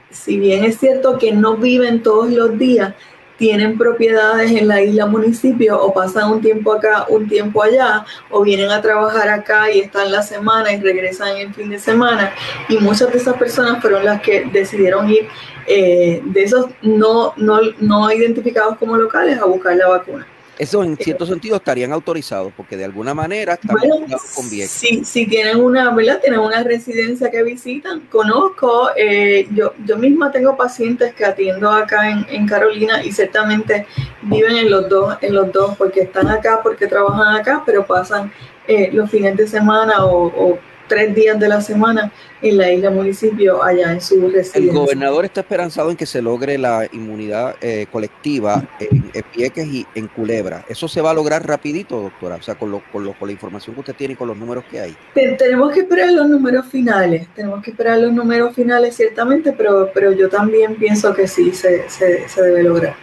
si 0.09 0.39
bien 0.39 0.65
es 0.65 0.79
cierto 0.79 1.19
que 1.19 1.33
no 1.33 1.59
viven 1.59 2.03
todos 2.03 2.31
los 2.31 2.59
días, 2.59 2.95
tienen 3.37 3.77
propiedades 3.77 4.51
en 4.53 4.69
la 4.69 4.83
isla 4.83 5.07
municipio 5.07 5.81
o 5.81 5.93
pasan 5.93 6.31
un 6.31 6.41
tiempo 6.41 6.73
acá, 6.73 7.07
un 7.09 7.29
tiempo 7.29 7.63
allá, 7.63 8.05
o 8.31 8.43
vienen 8.43 8.71
a 8.71 8.81
trabajar 8.81 9.29
acá 9.29 9.71
y 9.71 9.81
están 9.81 10.13
la 10.13 10.23
semana 10.23 10.73
y 10.73 10.81
regresan 10.81 11.37
el 11.37 11.55
fin 11.55 11.71
de 11.71 11.79
semana. 11.79 12.33
Y 12.69 12.79
muchas 12.79 13.13
de 13.13 13.19
esas 13.19 13.37
personas 13.37 13.81
fueron 13.81 14.05
las 14.05 14.21
que 14.21 14.45
decidieron 14.53 15.11
ir 15.11 15.29
eh, 15.67 16.21
de 16.25 16.43
esos 16.43 16.67
no, 16.83 17.33
no, 17.37 17.61
no 17.81 18.13
identificados 18.13 18.77
como 18.79 18.97
locales 18.97 19.39
a 19.41 19.47
buscar 19.47 19.77
la 19.77 19.89
vacuna. 19.89 20.27
Eso 20.59 20.85
en 20.85 20.97
cierto 20.97 21.27
sentido 21.27 21.57
estarían 21.57 21.93
autorizados 21.93 22.53
porque 22.57 22.77
de 22.77 22.85
alguna 22.85 23.13
manera 23.13 23.55
están 23.55 23.77
bueno, 23.77 24.07
con. 24.35 24.45
Si, 24.45 25.05
si 25.05 25.27
tienen 25.27 25.61
una, 25.61 25.93
¿verdad? 25.93 26.21
Tienen 26.21 26.39
una 26.39 26.63
residencia 26.63 27.31
que 27.31 27.43
visitan, 27.43 28.01
conozco, 28.03 28.91
eh, 28.97 29.49
yo, 29.53 29.75
yo 29.85 29.97
misma 29.97 30.31
tengo 30.31 30.57
pacientes 30.57 31.13
que 31.15 31.25
atiendo 31.25 31.71
acá 31.71 32.09
en, 32.09 32.25
en, 32.29 32.47
Carolina 32.47 33.05
y 33.05 33.11
ciertamente 33.11 33.87
viven 34.23 34.57
en 34.57 34.71
los 34.71 34.89
dos, 34.89 35.17
en 35.23 35.35
los 35.35 35.53
dos, 35.53 35.77
porque 35.77 36.03
están 36.03 36.29
acá, 36.29 36.61
porque 36.63 36.87
trabajan 36.87 37.35
acá, 37.35 37.63
pero 37.67 37.85
pasan 37.85 38.33
eh, 38.69 38.91
los 38.93 39.11
fines 39.11 39.37
de 39.37 39.49
semana 39.49 40.05
o, 40.05 40.27
o 40.27 40.59
tres 40.89 41.15
días 41.15 41.39
de 41.39 41.49
la 41.49 41.61
semana 41.61 42.13
en 42.43 42.59
la 42.59 42.71
isla 42.71 42.91
municipio 42.91 43.63
allá 43.63 43.93
en 43.93 44.01
su 44.01 44.29
residencia. 44.29 44.61
El 44.61 44.71
gobernador 44.73 45.25
está 45.25 45.41
esperanzado 45.41 45.91
en 45.91 45.97
que 45.97 46.07
se 46.07 46.21
logre 46.21 46.59
la 46.59 46.87
inmunidad 46.93 47.57
eh, 47.61 47.87
colectiva 47.91 48.63
en, 48.79 49.11
en, 49.13 49.23
Pieques 49.33 49.67
y 49.67 49.87
en 49.95 50.09
Culebra. 50.09 50.65
¿Eso 50.69 50.89
se 50.89 51.01
va 51.01 51.11
a 51.11 51.15
lograr 51.15 51.47
rapidito, 51.47 52.01
doctora? 52.01 52.37
O 52.37 52.43
sea, 52.43 52.55
con, 52.57 52.71
lo, 52.71 52.83
con, 52.93 53.05
lo, 53.05 53.15
con 53.15 53.29
la 53.29 53.33
información 53.33 53.75
que 53.75 53.81
usted 53.81 53.95
tiene 53.95 54.15
y 54.15 54.17
con 54.17 54.29
los 54.29 54.37
números 54.37 54.65
que 54.71 54.81
hay. 54.81 54.97
Tenemos 55.15 55.73
que 55.73 55.81
esperar 55.81 56.13
los 56.13 56.29
números 56.29 56.67
finales, 56.67 57.27
tenemos 57.35 57.63
que 57.63 57.71
esperar 57.71 57.99
los 57.99 58.13
números 58.13 58.55
finales 58.55 58.95
ciertamente, 58.95 59.53
pero, 59.53 59.91
pero 59.95 60.13
yo 60.13 60.29
también 60.29 60.77
pienso 60.77 61.15
que 61.15 61.27
sí, 61.27 61.53
se, 61.53 61.89
se, 61.89 62.29
se 62.29 62.43
debe 62.43 62.63
lograr. 62.63 62.95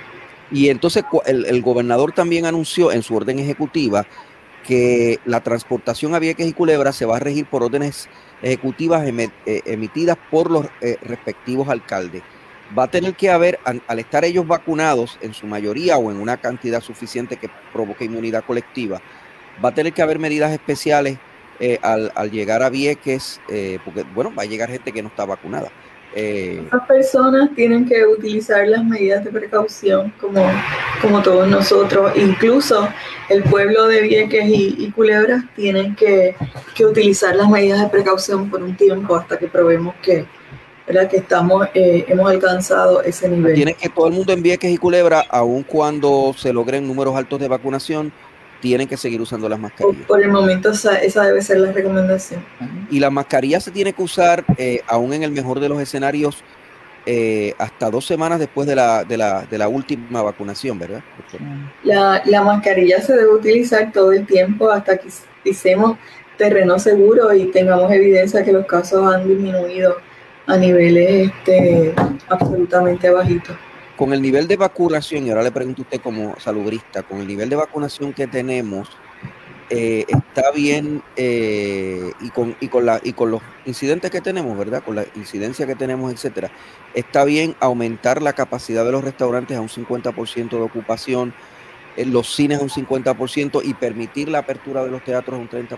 Y 0.52 0.70
entonces 0.70 1.04
el, 1.26 1.46
el 1.46 1.62
gobernador 1.62 2.12
también 2.12 2.46
anunció 2.46 2.92
en 2.92 3.04
su 3.04 3.16
orden 3.16 3.40
ejecutiva 3.40 4.06
que 4.72 5.20
la 5.26 5.42
transportación 5.42 6.16
a 6.16 6.20
Vieques 6.20 6.48
y 6.48 6.54
Culebra 6.54 6.94
se 6.94 7.04
va 7.06 7.18
a 7.18 7.20
regir 7.20 7.46
por 7.46 7.62
órdenes 7.62 8.08
ejecutivas 8.42 9.06
emitidas 9.46 10.18
por 10.32 10.50
los 10.50 10.66
eh, 10.80 10.96
respectivos 11.02 11.68
alcaldes. 11.68 12.24
Va 12.78 12.84
a 12.84 12.88
tener 12.88 13.16
que 13.16 13.30
haber, 13.30 13.60
al, 13.66 14.00
estar 14.00 14.24
ellos 14.24 14.48
vacunados 14.48 15.20
en 15.22 15.34
su 15.34 15.46
mayoría 15.46 15.98
o 15.98 16.10
en 16.10 16.22
una 16.22 16.38
cantidad 16.38 16.80
suficiente 16.80 17.36
que 17.36 17.50
provoque 17.74 18.06
inmunidad 18.06 18.46
colectiva, 18.46 19.02
va 19.62 19.70
a 19.70 19.74
tener 19.74 19.92
que 19.92 20.04
haber 20.04 20.20
medidas 20.20 20.54
especiales 20.54 21.18
eh, 21.60 21.78
al, 21.82 22.32
llegar 22.32 22.64
a 22.64 22.70
Vieques, 22.70 23.42
eh, 23.50 23.78
porque 23.84 24.04
bueno, 24.16 24.34
va 24.34 24.44
a 24.44 24.46
llegar 24.46 24.70
gente 24.70 24.94
que 24.94 25.04
no 25.04 25.10
está 25.10 25.26
vacunada. 25.26 25.70
Eh, 26.14 26.68
Las 26.72 26.86
personas 26.88 27.52
tienen 27.56 27.88
que 27.88 28.06
utilizar 28.06 28.68
las 28.68 28.84
medidas 28.84 29.24
de 29.24 29.32
precaución 29.32 30.14
como, 30.20 30.46
como 31.02 31.22
todos 31.22 31.48
nosotros, 31.48 32.12
incluso 32.18 32.90
el 33.30 33.44
pueblo 33.44 33.88
de 33.88 34.02
Vieques 34.02 34.46
y, 34.46 34.76
y 34.78 34.92
Culebras 34.92 35.46
tienen 35.56 35.96
que, 35.96 36.36
que, 36.76 36.86
utilizar 36.86 37.34
las 37.36 37.50
medidas 37.50 37.82
de 37.82 37.88
precaución 37.88 38.50
por 38.50 38.62
un 38.62 38.76
tiempo 38.76 39.16
hasta 39.16 39.40
que 39.40 39.48
probemos 39.48 39.96
que, 40.02 40.26
¿verdad? 40.86 41.10
que 41.10 41.18
estamos, 41.18 41.68
eh, 41.74 42.04
hemos 42.10 42.30
alcanzado 42.30 43.02
ese 43.04 43.30
nivel. 43.30 43.56
Tiene 43.56 43.74
que 43.74 43.88
todo 43.88 44.08
el 44.08 44.14
mundo 44.14 44.34
en 44.34 44.44
Vieques 44.44 44.70
y 44.70 44.78
Culebra, 44.78 45.24
aun 45.30 45.64
cuando 45.64 46.34
se 46.38 46.52
logren 46.52 46.86
números 46.86 47.16
altos 47.16 47.40
de 47.40 47.48
vacunación, 47.48 48.12
tienen 48.62 48.88
que 48.88 48.96
seguir 48.96 49.20
usando 49.20 49.50
las 49.50 49.60
mascarillas. 49.60 50.06
Por 50.08 50.22
el 50.22 50.30
momento 50.30 50.72
esa, 50.72 50.96
esa 50.96 51.24
debe 51.24 51.42
ser 51.42 51.60
la 51.60 51.72
recomendación. 51.72 52.46
Y 52.90 53.00
la 53.00 53.10
mascarilla 53.10 53.60
se 53.60 53.72
tiene 53.72 53.92
que 53.92 54.02
usar, 54.02 54.46
eh, 54.58 54.82
aún 54.88 55.12
en 55.14 55.24
el 55.24 55.32
mejor 55.32 55.60
de 55.60 55.68
los 55.68 55.82
escenarios, 55.82 56.44
eh, 57.06 57.56
hasta 57.58 57.90
dos 57.90 58.06
semanas 58.06 58.40
después 58.40 58.68
de 58.68 58.76
la, 58.76 59.04
de 59.04 59.18
la, 59.18 59.42
de 59.42 59.58
la 59.58 59.68
última 59.68 60.22
vacunación, 60.22 60.78
¿verdad? 60.78 61.02
La, 61.84 62.22
la, 62.26 62.44
mascarilla 62.44 63.02
se 63.02 63.14
debe 63.14 63.34
utilizar 63.34 63.92
todo 63.92 64.12
el 64.12 64.28
tiempo 64.28 64.70
hasta 64.70 64.98
que 64.98 65.10
pisemos 65.44 65.98
terreno 66.38 66.78
seguro 66.78 67.34
y 67.34 67.46
tengamos 67.46 67.92
evidencia 67.92 68.44
que 68.44 68.52
los 68.52 68.68
casos 68.68 69.12
han 69.12 69.28
disminuido 69.28 69.98
a 70.46 70.58
niveles 70.58 71.32
este, 71.32 71.96
absolutamente 72.30 73.10
bajitos 73.10 73.56
con 74.02 74.14
el 74.14 74.22
nivel 74.24 74.48
de 74.48 74.58
vacunación, 74.58 75.28
y 75.28 75.30
ahora 75.30 75.44
le 75.44 75.52
pregunto 75.52 75.84
a 75.84 75.86
usted 75.86 76.02
como 76.02 76.36
salubrista, 76.40 77.04
con 77.04 77.20
el 77.20 77.28
nivel 77.28 77.50
de 77.50 77.56
vacunación 77.56 78.14
que 78.14 78.26
tenemos, 78.26 78.90
eh, 79.70 80.06
está 80.08 80.50
bien 80.50 81.04
eh, 81.16 82.12
y, 82.20 82.32
con, 82.32 82.56
y, 82.60 82.68
con 82.70 82.88
la, 82.88 83.00
y 83.04 83.14
con 83.14 83.30
los 83.30 83.44
incidentes 83.68 84.10
que 84.10 84.20
tenemos, 84.20 84.58
¿verdad? 84.58 84.84
Con 84.84 84.96
la 84.96 85.06
incidencia 85.14 85.68
que 85.68 85.76
tenemos, 85.76 86.12
etcétera, 86.12 86.50
está 86.96 87.26
bien 87.26 87.56
aumentar 87.60 88.24
la 88.24 88.34
capacidad 88.34 88.84
de 88.84 88.92
los 88.92 89.04
restaurantes 89.04 89.56
a 89.56 89.62
un 89.62 89.70
50% 89.70 90.50
de 90.50 90.62
ocupación, 90.62 91.32
en 91.96 92.12
los 92.12 92.36
cines 92.36 92.58
a 92.58 92.64
un 92.64 92.70
50% 92.70 93.62
y 93.64 93.76
permitir 93.76 94.30
la 94.30 94.40
apertura 94.40 94.84
de 94.84 94.90
los 94.90 95.04
teatros 95.04 95.38
a 95.38 95.40
un 95.40 95.48
30%. 95.48 95.78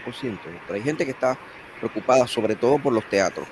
Pero 0.65 0.73
hay 0.73 0.81
gente 0.81 1.03
que 1.03 1.11
está 1.11 1.37
preocupada 1.81 2.25
sobre 2.25 2.55
todo 2.55 2.79
por 2.79 2.93
los 2.93 3.03
teatros. 3.09 3.49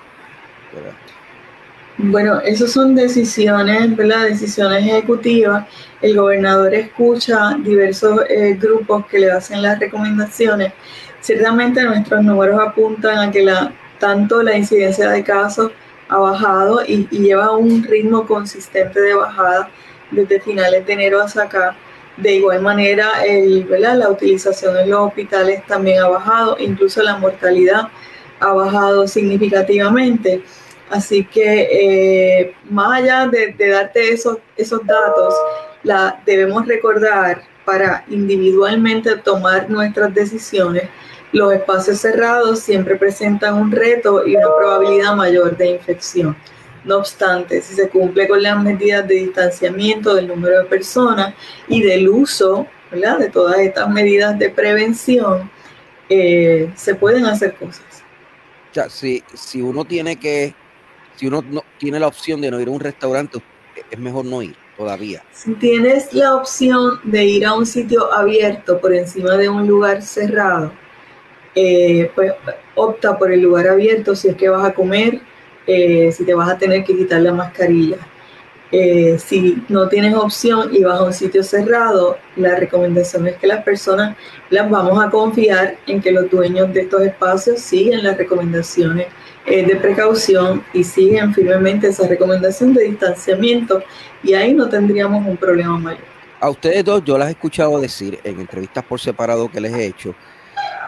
Bueno, 1.97 2.39
esas 2.39 2.71
son 2.71 2.95
decisiones, 2.95 3.95
¿verdad? 3.95 4.25
Decisiones 4.27 4.85
ejecutivas. 4.87 5.67
El 6.01 6.15
gobernador 6.15 6.73
escucha 6.73 7.55
diversos 7.59 8.21
eh, 8.29 8.57
grupos 8.59 9.05
que 9.07 9.19
le 9.19 9.31
hacen 9.31 9.61
las 9.61 9.77
recomendaciones. 9.77 10.73
Ciertamente 11.19 11.83
nuestros 11.83 12.23
números 12.23 12.59
apuntan 12.59 13.19
a 13.19 13.31
que 13.31 13.45
tanto 13.99 14.41
la 14.41 14.57
incidencia 14.57 15.09
de 15.09 15.23
casos 15.23 15.71
ha 16.09 16.17
bajado 16.17 16.81
y, 16.85 17.07
lleva 17.09 17.55
un 17.55 17.83
ritmo 17.83 18.25
consistente 18.25 18.99
de 18.99 19.13
bajada 19.13 19.69
desde 20.11 20.41
finales 20.41 20.85
de 20.85 20.93
enero 20.93 21.21
hasta 21.21 21.43
acá. 21.43 21.75
De 22.17 22.35
igual 22.35 22.61
manera, 22.61 23.23
el, 23.25 23.67
la 23.69 24.09
utilización 24.09 24.77
en 24.77 24.89
los 24.89 25.07
hospitales 25.07 25.65
también 25.67 26.01
ha 26.01 26.07
bajado, 26.07 26.57
incluso 26.59 27.01
la 27.03 27.17
mortalidad 27.17 27.89
ha 28.39 28.53
bajado 28.53 29.07
significativamente. 29.07 30.43
Así 30.91 31.23
que 31.23 31.69
eh, 31.71 32.53
más 32.69 32.99
allá 32.99 33.25
de, 33.27 33.55
darte 33.57 34.11
esos, 34.11 34.39
esos 34.57 34.85
datos, 34.85 35.33
la, 35.83 36.21
debemos 36.25 36.67
recordar 36.67 37.43
para 37.63 38.03
individualmente 38.09 39.15
tomar 39.15 39.69
nuestras 39.69 40.13
decisiones, 40.13 40.83
los 41.31 41.53
espacios 41.53 41.99
cerrados 41.99 42.59
siempre 42.59 42.97
presentan 42.97 43.53
un 43.53 43.71
reto 43.71 44.27
y 44.27 44.35
una 44.35 44.53
probabilidad 44.53 45.15
mayor 45.15 45.55
de 45.55 45.69
infección. 45.69 46.35
No 46.83 46.97
obstante, 46.97 47.61
si 47.61 47.73
se 47.73 47.87
cumple 47.87 48.27
con 48.27 48.43
las 48.43 48.61
medidas 48.61 49.07
de 49.07 49.15
distanciamiento 49.15 50.13
del 50.13 50.27
número 50.27 50.59
de 50.59 50.65
personas 50.65 51.33
y 51.69 51.81
del 51.83 52.09
uso 52.09 52.67
¿verdad? 52.91 53.17
de 53.17 53.29
todas 53.29 53.59
estas 53.59 53.89
medidas 53.89 54.37
de 54.37 54.49
prevención, 54.49 55.49
eh, 56.09 56.69
se 56.75 56.95
pueden 56.95 57.25
hacer 57.27 57.55
cosas. 57.55 58.03
O 58.71 58.73
sea, 58.73 58.89
si, 58.89 59.23
si 59.33 59.61
uno 59.61 59.85
tiene 59.85 60.17
que 60.17 60.53
si 61.21 61.27
uno 61.27 61.43
no 61.47 61.63
tiene 61.77 61.99
la 61.99 62.07
opción 62.07 62.41
de 62.41 62.49
no 62.49 62.59
ir 62.59 62.67
a 62.67 62.71
un 62.71 62.79
restaurante, 62.79 63.37
es 63.91 63.99
mejor 63.99 64.25
no 64.25 64.41
ir 64.41 64.55
todavía. 64.75 65.23
Si 65.31 65.53
tienes 65.53 66.11
la 66.15 66.33
opción 66.33 66.99
de 67.03 67.23
ir 67.23 67.45
a 67.45 67.53
un 67.53 67.67
sitio 67.67 68.11
abierto 68.11 68.81
por 68.81 68.91
encima 68.91 69.37
de 69.37 69.47
un 69.47 69.67
lugar 69.67 70.01
cerrado, 70.01 70.71
eh, 71.53 72.09
pues 72.15 72.33
opta 72.73 73.19
por 73.19 73.31
el 73.31 73.39
lugar 73.39 73.67
abierto 73.67 74.15
si 74.15 74.29
es 74.29 74.35
que 74.35 74.49
vas 74.49 74.67
a 74.67 74.73
comer, 74.73 75.21
eh, 75.67 76.11
si 76.11 76.25
te 76.25 76.33
vas 76.33 76.49
a 76.49 76.57
tener 76.57 76.83
que 76.83 76.97
quitar 76.97 77.21
la 77.21 77.33
mascarilla. 77.33 77.97
Eh, 78.71 79.19
si 79.19 79.61
no 79.69 79.87
tienes 79.89 80.15
opción 80.15 80.73
y 80.73 80.81
vas 80.83 81.01
a 81.01 81.03
un 81.03 81.13
sitio 81.13 81.43
cerrado, 81.43 82.17
la 82.35 82.55
recomendación 82.55 83.27
es 83.27 83.35
que 83.35 83.45
las 83.45 83.63
personas 83.63 84.17
las 84.49 84.67
vamos 84.67 85.03
a 85.03 85.11
confiar 85.11 85.77
en 85.85 86.01
que 86.01 86.11
los 86.11 86.31
dueños 86.31 86.73
de 86.73 86.81
estos 86.81 87.03
espacios 87.03 87.59
siguen 87.59 88.03
las 88.03 88.17
recomendaciones 88.17 89.05
de 89.45 89.75
precaución 89.75 90.63
y 90.73 90.83
siguen 90.83 91.33
firmemente 91.33 91.87
esa 91.87 92.07
recomendación 92.07 92.73
de 92.73 92.83
distanciamiento 92.85 93.83
y 94.23 94.33
ahí 94.33 94.53
no 94.53 94.69
tendríamos 94.69 95.25
un 95.25 95.37
problema 95.37 95.77
mayor. 95.77 96.03
A 96.39 96.49
ustedes 96.49 96.83
dos 96.83 97.03
yo 97.03 97.17
las 97.17 97.27
he 97.27 97.31
escuchado 97.31 97.79
decir 97.79 98.19
en 98.23 98.39
entrevistas 98.39 98.83
por 98.83 98.99
separado 98.99 99.49
que 99.49 99.59
les 99.59 99.73
he 99.73 99.85
hecho 99.85 100.15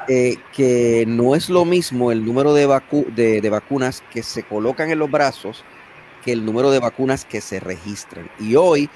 eh, 0.07 0.37
que 0.51 1.05
no 1.07 1.33
es 1.33 1.49
lo 1.49 1.63
mismo 1.63 2.11
el 2.11 2.25
número 2.25 2.53
de, 2.53 2.67
de, 3.15 3.49
vacunas 3.49 4.03
que 4.11 4.21
se 4.21 4.43
colocan 4.43 4.89
en 4.91 4.99
los 4.99 5.09
brazos 5.09 5.63
que 6.25 6.33
el 6.33 6.45
número 6.45 6.71
de 6.71 6.79
vacunas 6.79 7.23
que 7.23 7.39
se 7.39 7.59
registran. 7.59 8.29
Y 8.39 8.55
hoy, 8.55 8.89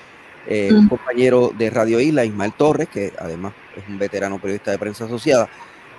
eh, 0.48 0.70
un 0.72 0.90
compañero 0.90 1.54
de 1.58 1.70
Radio 1.70 2.00
Isla, 2.00 2.26
Ismael 2.26 2.54
Torres, 2.54 2.90
que 2.90 3.14
además 3.20 3.54
es 3.76 3.88
un 3.88 3.98
veterano 3.98 4.40
periodista 4.40 4.72
de 4.72 4.80
prensa 4.80 5.06
asociada, 5.06 5.50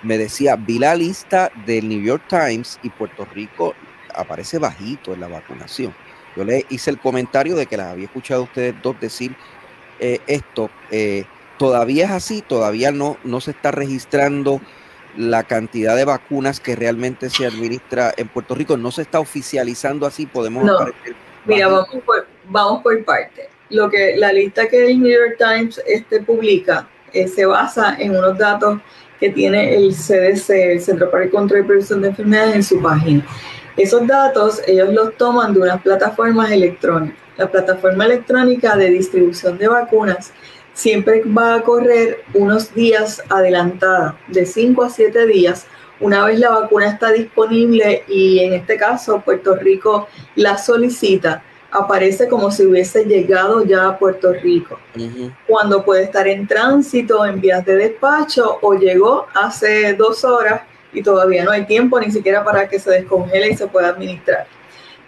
me 0.03 0.17
decía, 0.17 0.55
vi 0.55 0.79
la 0.79 0.95
lista 0.95 1.51
del 1.65 1.87
New 1.89 2.01
York 2.01 2.23
Times 2.27 2.79
y 2.83 2.89
Puerto 2.89 3.25
Rico 3.33 3.73
aparece 4.13 4.57
bajito 4.57 5.13
en 5.13 5.21
la 5.21 5.27
vacunación. 5.27 5.93
Yo 6.35 6.43
le 6.43 6.65
hice 6.69 6.91
el 6.91 6.99
comentario 6.99 7.55
de 7.55 7.65
que 7.65 7.77
las 7.77 7.87
había 7.87 8.05
escuchado 8.05 8.41
a 8.41 8.43
ustedes 8.45 8.75
dos 8.81 8.99
decir 8.99 9.35
eh, 9.99 10.19
esto. 10.27 10.69
todavía 11.57 12.05
es 12.05 12.11
así, 12.11 12.41
todavía 12.41 12.91
no, 12.91 13.17
no 13.23 13.41
se 13.41 13.51
está 13.51 13.71
registrando 13.71 14.61
la 15.17 15.43
cantidad 15.43 15.95
de 15.95 16.05
vacunas 16.05 16.59
que 16.59 16.75
realmente 16.75 17.29
se 17.29 17.45
administra 17.45 18.13
en 18.15 18.27
Puerto 18.27 18.55
Rico 18.55 18.77
no 18.77 18.91
se 18.91 19.01
está 19.01 19.19
oficializando 19.19 20.05
así, 20.05 20.25
podemos 20.25 20.63
no. 20.63 20.77
Mira, 21.45 21.67
vamos 21.67 21.89
por, 22.05 22.27
vamos 22.45 22.83
por 22.83 23.03
parte. 23.03 23.49
Lo 23.69 23.89
que 23.89 24.15
la 24.17 24.31
lista 24.31 24.67
que 24.67 24.91
el 24.91 25.01
New 25.01 25.11
York 25.11 25.37
Times 25.37 25.81
este, 25.85 26.21
publica 26.21 26.87
eh, 27.13 27.27
se 27.27 27.45
basa 27.45 27.95
en 27.99 28.15
unos 28.15 28.37
datos 28.37 28.79
que 29.19 29.29
tiene 29.29 29.75
el 29.75 29.93
CDC, 29.93 30.49
el 30.49 30.81
Centro 30.81 31.11
para 31.11 31.25
el 31.25 31.29
Control 31.29 31.61
y 31.61 31.63
Prevención 31.63 32.01
de 32.01 32.09
Enfermedades, 32.09 32.55
en 32.55 32.63
su 32.63 32.81
página. 32.81 33.25
Esos 33.75 34.05
datos 34.07 34.61
ellos 34.67 34.93
los 34.93 35.15
toman 35.17 35.53
de 35.53 35.61
unas 35.61 35.81
plataformas 35.81 36.51
electrónicas. 36.51 37.17
La 37.37 37.49
plataforma 37.49 38.05
electrónica 38.05 38.75
de 38.75 38.89
distribución 38.89 39.57
de 39.57 39.67
vacunas 39.67 40.33
siempre 40.73 41.23
va 41.25 41.55
a 41.55 41.61
correr 41.61 42.23
unos 42.33 42.73
días 42.73 43.21
adelantada, 43.29 44.17
de 44.27 44.45
5 44.45 44.83
a 44.83 44.89
7 44.89 45.25
días, 45.27 45.67
una 45.99 46.23
vez 46.23 46.39
la 46.39 46.51
vacuna 46.51 46.89
está 46.89 47.11
disponible 47.11 48.03
y 48.07 48.39
en 48.39 48.53
este 48.53 48.77
caso 48.77 49.19
Puerto 49.19 49.55
Rico 49.55 50.07
la 50.35 50.57
solicita, 50.57 51.43
aparece 51.71 52.27
como 52.27 52.51
si 52.51 52.65
hubiese 52.65 53.05
llegado 53.05 53.63
ya 53.63 53.87
a 53.87 53.97
Puerto 53.97 54.33
Rico, 54.33 54.79
cuando 55.47 55.83
puede 55.83 56.03
estar 56.03 56.27
en 56.27 56.47
tránsito, 56.47 57.25
en 57.25 57.39
vías 57.39 57.65
de 57.65 57.75
despacho 57.75 58.57
o 58.61 58.73
llegó 58.73 59.27
hace 59.33 59.93
dos 59.93 60.23
horas 60.23 60.61
y 60.91 61.03
todavía 61.03 61.43
no 61.43 61.51
hay 61.51 61.65
tiempo 61.65 61.99
ni 61.99 62.11
siquiera 62.11 62.43
para 62.43 62.67
que 62.67 62.79
se 62.79 62.91
descongele 62.91 63.49
y 63.49 63.55
se 63.55 63.67
pueda 63.67 63.89
administrar. 63.89 64.47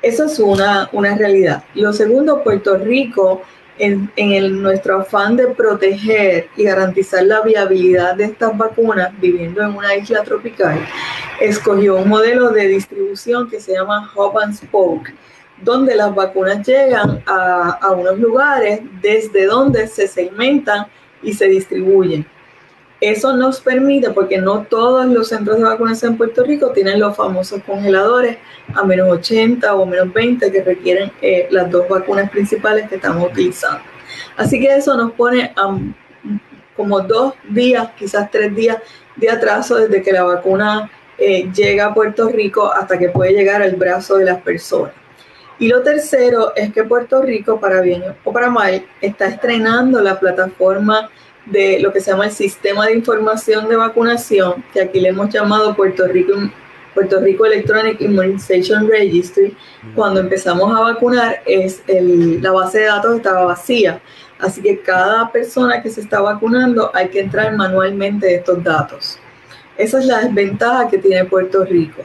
Eso 0.01 0.25
es 0.25 0.39
una, 0.39 0.89
una 0.93 1.15
realidad. 1.15 1.63
Lo 1.75 1.93
segundo, 1.93 2.43
Puerto 2.43 2.77
Rico 2.77 3.41
en, 3.81 4.11
el, 4.15 4.61
nuestro 4.61 5.01
afán 5.01 5.35
de 5.35 5.47
proteger 5.47 6.47
y 6.55 6.63
garantizar 6.63 7.23
la 7.23 7.41
viabilidad 7.41 8.15
de 8.15 8.25
estas 8.25 8.55
vacunas 8.57 9.11
viviendo 9.19 9.61
en 9.61 9.75
una 9.75 9.95
isla 9.95 10.23
tropical, 10.23 10.79
escogió 11.39 11.95
un 11.95 12.09
modelo 12.09 12.49
de 12.49 12.67
distribución 12.67 13.49
que 13.49 13.59
se 13.59 13.73
llama 13.73 14.11
Hub 14.15 14.37
and 14.37 14.55
Spoke, 14.55 15.13
donde 15.63 15.95
las 15.95 16.13
vacunas 16.13 16.65
llegan 16.65 17.23
a, 17.25 17.91
unos 17.91 18.19
lugares 18.19 18.81
desde 19.01 19.45
donde 19.45 19.87
se 19.87 20.07
segmentan 20.07 20.87
y 21.21 21.33
se 21.33 21.45
distribuyen. 21.47 22.25
Eso 22.99 23.35
nos 23.35 23.59
permite, 23.59 24.11
porque 24.11 24.37
no 24.37 24.63
todos 24.63 25.07
los 25.07 25.29
centros 25.29 25.57
de 25.57 25.63
vacunación 25.63 26.11
en 26.11 26.17
Puerto 26.17 26.43
Rico 26.43 26.69
tienen 26.69 26.99
los 26.99 27.15
famosos 27.15 27.63
congeladores 27.63 28.37
a 28.75 28.83
menos 28.83 29.09
80 29.09 29.73
o 29.73 29.85
menos 29.87 30.13
20 30.13 30.51
que 30.51 30.63
requieren 30.63 31.11
eh, 31.21 31.47
las 31.49 31.71
dos 31.71 31.89
vacunas 31.89 32.29
principales 32.29 32.87
que 32.87 32.95
estamos 32.95 33.31
utilizando. 33.31 33.81
Así 34.37 34.59
que 34.59 34.75
eso 34.75 34.95
nos 34.95 35.13
pone 35.13 35.51
a 35.55 35.77
como 36.75 37.01
dos 37.01 37.33
días, 37.49 37.89
quizás 37.97 38.31
tres 38.31 38.55
días 38.55 38.77
de 39.15 39.29
atraso 39.29 39.75
desde 39.75 40.01
que 40.01 40.11
la 40.11 40.23
vacuna 40.23 40.89
eh, 41.17 41.51
llega 41.53 41.87
a 41.87 41.93
Puerto 41.93 42.29
Rico 42.29 42.71
hasta 42.71 42.97
que 42.97 43.09
puede 43.09 43.33
llegar 43.33 43.61
al 43.61 43.75
brazo 43.75 44.17
de 44.17 44.25
las 44.25 44.41
personas. 44.41 44.93
Y 45.61 45.67
lo 45.67 45.83
tercero 45.83 46.53
es 46.55 46.73
que 46.73 46.83
Puerto 46.83 47.21
Rico, 47.21 47.59
para 47.59 47.81
bien 47.81 48.03
o 48.23 48.33
para 48.33 48.49
mal, 48.49 48.83
está 48.99 49.27
estrenando 49.27 50.01
la 50.01 50.19
plataforma 50.19 51.11
de 51.45 51.79
lo 51.79 51.93
que 51.93 52.01
se 52.01 52.09
llama 52.09 52.25
el 52.25 52.31
Sistema 52.31 52.87
de 52.87 52.95
Información 52.95 53.69
de 53.69 53.75
Vacunación, 53.75 54.65
que 54.73 54.81
aquí 54.81 54.99
le 54.99 55.09
hemos 55.09 55.29
llamado 55.29 55.75
Puerto 55.75 56.07
Rico, 56.07 56.33
Puerto 56.95 57.19
Rico 57.19 57.45
Electronic 57.45 58.01
Immunization 58.01 58.89
Registry. 58.89 59.55
Cuando 59.93 60.21
empezamos 60.21 60.75
a 60.75 60.79
vacunar, 60.79 61.43
es 61.45 61.83
la 61.87 62.51
base 62.51 62.79
de 62.79 62.85
datos 62.85 63.17
estaba 63.17 63.45
vacía. 63.45 64.01
Así 64.39 64.63
que 64.63 64.81
cada 64.81 65.31
persona 65.31 65.83
que 65.83 65.91
se 65.91 66.01
está 66.01 66.21
vacunando 66.21 66.89
hay 66.95 67.09
que 67.09 67.19
entrar 67.19 67.55
manualmente 67.55 68.33
estos 68.33 68.63
datos. 68.63 69.19
Esa 69.77 69.99
es 69.99 70.07
la 70.07 70.21
desventaja 70.21 70.89
que 70.89 70.97
tiene 70.97 71.25
Puerto 71.25 71.63
Rico. 71.65 72.01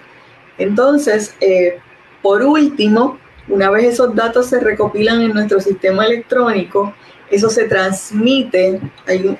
Entonces, 0.59 1.35
eh, 1.41 1.79
por 2.21 2.43
último, 2.43 3.19
una 3.49 3.71
vez 3.71 3.85
esos 3.85 4.15
datos 4.15 4.47
se 4.47 4.61
recopilan 4.61 5.23
en 5.23 5.33
nuestro 5.33 5.61
sistema 5.61 6.05
electrónico, 6.07 6.95
eso 7.31 7.51
se 7.51 7.65
transmite 7.65 8.81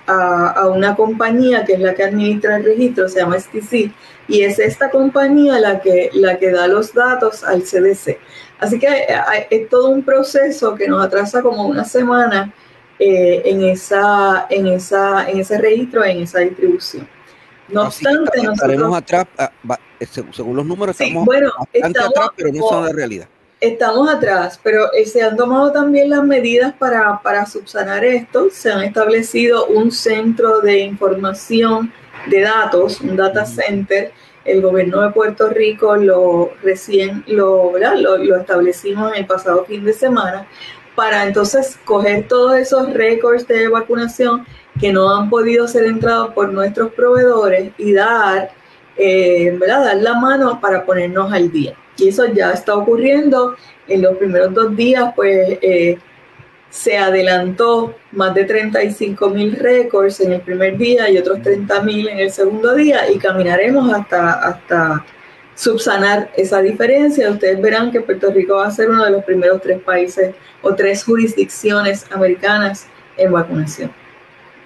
a, 0.07 0.69
una 0.69 0.97
compañía 0.97 1.65
que 1.65 1.75
es 1.75 1.81
la 1.81 1.95
que 1.95 2.05
administra 2.05 2.57
el 2.57 2.65
registro, 2.65 3.09
se 3.09 3.21
llama 3.21 3.39
STC, 3.39 3.93
y 4.29 4.43
es 4.43 4.59
esta 4.59 4.91
compañía 4.91 5.61
la 5.61 5.81
que, 5.81 6.11
la 6.13 6.39
que 6.39 6.51
da 6.51 6.67
los 6.67 6.93
datos 6.93 7.45
al 7.45 7.63
CDC. 7.63 8.19
Así 8.59 8.79
que 8.79 9.07
es 9.51 9.69
todo 9.69 9.91
un 9.91 10.03
proceso 10.03 10.75
que 10.75 10.89
nos 10.89 11.05
atrasa 11.05 11.43
como 11.43 11.67
una 11.67 11.85
semana 11.85 12.53
eh, 12.99 13.43
en, 13.45 13.63
esa, 13.63 14.47
en, 14.51 14.67
esa, 14.67 15.29
en 15.29 15.41
ese 15.41 15.59
registro, 15.59 16.05
en 16.05 16.23
esa 16.23 16.41
distribución. 16.41 17.09
No 17.69 17.83
obstante, 17.83 18.41
estaremos 18.41 18.97
atrás, 18.97 19.27
ah, 19.39 19.51
según 20.33 20.57
los 20.57 20.67
números, 20.67 20.99
estamos 20.99 21.27
bastante 21.27 22.01
atrás, 22.01 22.31
pero 22.37 22.53
no 22.53 22.69
son 22.69 22.85
la 22.87 22.93
realidad 22.93 23.29
estamos 23.61 24.09
atrás, 24.09 24.61
pero 24.63 24.93
eh, 24.93 25.07
se 25.07 25.23
han 25.23 25.37
tomado 25.37 25.73
también 25.73 26.11
las 26.11 26.25
medidas 26.25 26.75
para, 26.75 27.21
para 27.23 27.47
subsanar 27.47 28.05
esto. 28.05 28.49
Se 28.51 28.71
han 28.71 28.83
establecido 28.83 29.67
un 29.67 29.91
centro 29.91 30.61
de 30.61 30.79
información 30.81 31.93
de 32.27 32.43
datos, 32.43 33.01
un 33.01 33.17
data 33.17 33.45
center. 33.47 34.13
El 34.45 34.63
gobierno 34.63 35.03
de 35.03 35.11
Puerto 35.11 35.49
Rico 35.49 35.97
lo 35.97 36.53
recién 36.63 37.25
lo, 37.27 37.73
lo, 37.77 38.17
lo 38.19 38.37
establecimos 38.37 39.13
en 39.13 39.19
el 39.19 39.27
pasado 39.27 39.65
fin 39.65 39.85
de 39.85 39.93
semana 39.93 40.47
para 40.97 41.25
entonces 41.25 41.79
coger 41.85 42.27
todos 42.27 42.57
esos 42.57 42.93
récords 42.93 43.47
de 43.47 43.69
vacunación 43.69 44.47
que 44.81 44.93
no 44.93 45.15
han 45.15 45.31
podido 45.31 45.69
ser 45.69 45.85
entrados 45.85 46.33
por 46.33 46.53
nuestros 46.53 46.93
proveedores 46.93 47.73
y 47.79 47.93
dar, 47.93 48.51
eh, 48.97 49.59
dar 49.67 49.97
la 49.97 50.15
mano 50.15 50.61
para 50.61 50.85
ponernos 50.85 51.33
al 51.33 51.51
día. 51.51 51.75
Y 51.99 52.09
eso 52.09 52.27
ya 52.27 52.53
está 52.53 52.75
ocurriendo. 52.75 53.57
En 53.89 54.03
los 54.03 54.17
primeros 54.17 54.53
dos 54.53 54.75
días, 54.77 55.13
pues 55.15 55.59
eh, 55.63 55.99
se 56.71 56.99
adelantó 56.99 57.95
más 58.13 58.35
de 58.35 58.45
35 58.45 59.31
mil 59.31 59.57
récords 59.57 60.21
en 60.21 60.33
el 60.33 60.41
primer 60.41 60.77
día 60.77 61.09
y 61.09 61.17
otros 61.19 61.41
30 61.41 61.83
mil 61.83 62.09
en 62.09 62.19
el 62.19 62.31
segundo 62.31 62.75
día 62.75 63.11
y 63.11 63.19
caminaremos 63.19 63.93
hasta, 63.93 64.33
hasta 64.33 65.05
subsanar 65.55 66.31
esa 66.37 66.61
diferencia. 66.61 67.31
Ustedes 67.31 67.61
verán 67.61 67.91
que 67.91 68.01
Puerto 68.01 68.31
Rico 68.31 68.57
va 68.57 68.67
a 68.67 68.71
ser 68.71 68.91
uno 68.91 69.05
de 69.05 69.11
los 69.11 69.25
primeros 69.25 69.63
tres 69.63 69.81
países 69.81 70.35
o 70.63 70.75
tres 70.75 71.05
jurisdicciones 71.05 72.05
americanas 72.11 72.87
en 73.17 73.33
vacunación. 73.33 73.91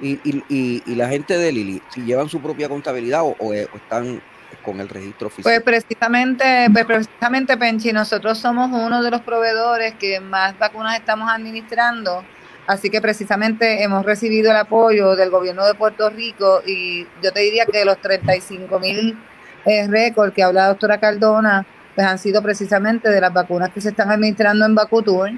Y, 0.03 0.19
y, 0.25 0.83
y, 0.87 0.95
la 0.95 1.09
gente 1.09 1.37
de 1.37 1.53
Lili, 1.53 1.83
si 1.91 2.01
llevan 2.03 2.29
su 2.29 2.41
propia 2.41 2.69
contabilidad 2.69 3.23
o 3.23 3.53
están 3.53 4.23
con 4.63 4.81
el 4.81 4.89
registro 4.89 5.29
oficial. 5.29 5.45
Pues 5.45 5.63
precisamente, 5.63 6.69
pues 6.73 6.85
precisamente 6.85 7.57
Penchi, 7.57 7.93
nosotros 7.93 8.39
somos 8.39 8.71
uno 8.73 9.03
de 9.03 9.11
los 9.11 9.21
proveedores 9.23 9.95
que 9.95 10.21
más 10.21 10.59
vacunas 10.59 10.99
estamos 10.99 11.31
administrando, 11.31 12.25
así 12.67 12.91
que 12.91 13.01
precisamente 13.01 13.83
hemos 13.83 14.05
recibido 14.05 14.51
el 14.51 14.57
apoyo 14.57 15.17
del 15.17 15.31
gobierno 15.31 15.67
de 15.67 15.75
Puerto 15.75 16.11
Rico 16.11 16.63
y 16.67 17.07
yo 17.23 17.33
te 17.33 17.41
diría 17.41 17.67
que 17.67 17.85
los 17.85 17.99
35 17.99 18.79
mil 18.79 19.19
eh, 19.65 19.87
récords 19.89 20.35
que 20.35 20.43
habla 20.43 20.63
la 20.63 20.69
doctora 20.69 20.99
Cardona, 20.99 21.67
pues 21.95 22.07
han 22.07 22.19
sido 22.19 22.43
precisamente 22.43 23.09
de 23.09 23.21
las 23.21 23.33
vacunas 23.33 23.71
que 23.71 23.81
se 23.81 23.91
están 23.91 24.11
administrando 24.11 24.65
en 24.65 24.75
Bacutur. 24.75 25.31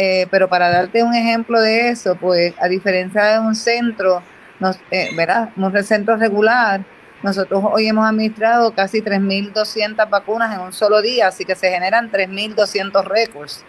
Eh, 0.00 0.28
pero 0.30 0.48
para 0.48 0.70
darte 0.70 1.02
un 1.02 1.12
ejemplo 1.12 1.60
de 1.60 1.88
eso, 1.90 2.14
pues 2.14 2.54
a 2.60 2.68
diferencia 2.68 3.24
de 3.24 3.40
un 3.40 3.56
centro, 3.56 4.22
nos, 4.60 4.78
eh, 4.92 5.10
¿verdad? 5.16 5.50
Un 5.56 5.82
centro 5.82 6.16
regular, 6.16 6.82
nosotros 7.22 7.64
hoy 7.72 7.88
hemos 7.88 8.08
administrado 8.08 8.72
casi 8.72 9.02
3.200 9.02 10.08
vacunas 10.08 10.54
en 10.54 10.60
un 10.60 10.72
solo 10.72 11.02
día, 11.02 11.26
así 11.26 11.44
que 11.44 11.56
se 11.56 11.68
generan 11.70 12.12
3.200 12.12 13.04
récords. 13.04 13.64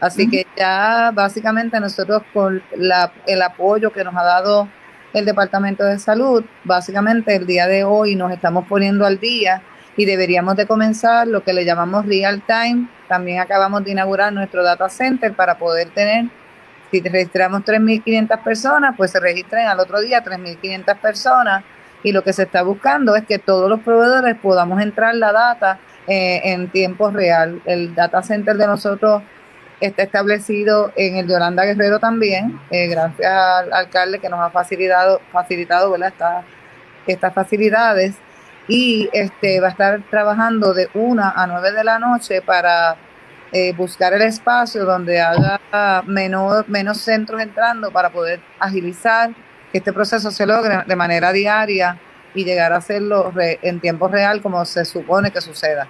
Así 0.00 0.28
que 0.28 0.44
ya 0.56 1.12
básicamente 1.14 1.78
nosotros 1.78 2.22
con 2.32 2.62
la, 2.76 3.12
el 3.26 3.40
apoyo 3.42 3.92
que 3.92 4.02
nos 4.02 4.16
ha 4.16 4.24
dado 4.24 4.68
el 5.12 5.24
Departamento 5.24 5.84
de 5.84 5.98
Salud, 5.98 6.44
básicamente 6.64 7.36
el 7.36 7.46
día 7.46 7.66
de 7.68 7.84
hoy 7.84 8.16
nos 8.16 8.32
estamos 8.32 8.66
poniendo 8.66 9.06
al 9.06 9.20
día 9.20 9.62
y 9.96 10.04
deberíamos 10.04 10.56
de 10.56 10.66
comenzar 10.66 11.28
lo 11.28 11.44
que 11.44 11.52
le 11.52 11.64
llamamos 11.64 12.06
real 12.06 12.42
time. 12.46 12.88
También 13.10 13.40
acabamos 13.40 13.82
de 13.82 13.90
inaugurar 13.90 14.32
nuestro 14.32 14.62
data 14.62 14.88
center 14.88 15.32
para 15.34 15.58
poder 15.58 15.90
tener, 15.90 16.26
si 16.92 17.00
registramos 17.00 17.62
3.500 17.62 18.40
personas, 18.40 18.94
pues 18.96 19.10
se 19.10 19.18
registren 19.18 19.66
al 19.66 19.80
otro 19.80 20.00
día 20.00 20.22
3.500 20.22 20.96
personas. 21.00 21.64
Y 22.04 22.12
lo 22.12 22.22
que 22.22 22.32
se 22.32 22.44
está 22.44 22.62
buscando 22.62 23.16
es 23.16 23.26
que 23.26 23.40
todos 23.40 23.68
los 23.68 23.80
proveedores 23.80 24.36
podamos 24.36 24.80
entrar 24.80 25.16
la 25.16 25.32
data 25.32 25.80
eh, 26.06 26.40
en 26.44 26.68
tiempo 26.68 27.10
real. 27.10 27.60
El 27.64 27.96
data 27.96 28.22
center 28.22 28.56
de 28.56 28.68
nosotros 28.68 29.24
está 29.80 30.04
establecido 30.04 30.92
en 30.94 31.16
el 31.16 31.26
de 31.26 31.32
Yolanda 31.32 31.64
Guerrero 31.64 31.98
también, 31.98 32.60
eh, 32.70 32.86
gracias 32.86 33.28
al 33.28 33.72
alcalde 33.72 34.20
que 34.20 34.28
nos 34.28 34.38
ha 34.38 34.50
facilitado, 34.50 35.20
facilitado 35.32 35.96
estas 37.08 37.34
facilidades 37.34 38.14
y 38.70 39.10
este 39.12 39.60
va 39.60 39.66
a 39.66 39.70
estar 39.70 40.00
trabajando 40.10 40.72
de 40.72 40.88
una 40.94 41.30
a 41.30 41.44
nueve 41.48 41.72
de 41.72 41.82
la 41.82 41.98
noche 41.98 42.40
para 42.40 42.96
eh, 43.50 43.72
buscar 43.72 44.12
el 44.12 44.22
espacio 44.22 44.84
donde 44.84 45.20
haya 45.20 45.60
menos, 46.06 46.68
menos 46.68 46.98
centros 46.98 47.42
entrando 47.42 47.90
para 47.90 48.10
poder 48.10 48.40
agilizar 48.60 49.34
que 49.72 49.78
este 49.78 49.92
proceso 49.92 50.30
se 50.30 50.46
logre 50.46 50.84
de 50.86 50.94
manera 50.94 51.32
diaria 51.32 51.98
y 52.32 52.44
llegar 52.44 52.72
a 52.72 52.76
hacerlo 52.76 53.32
en 53.36 53.80
tiempo 53.80 54.06
real 54.06 54.40
como 54.40 54.64
se 54.64 54.84
supone 54.84 55.32
que 55.32 55.40
suceda. 55.40 55.88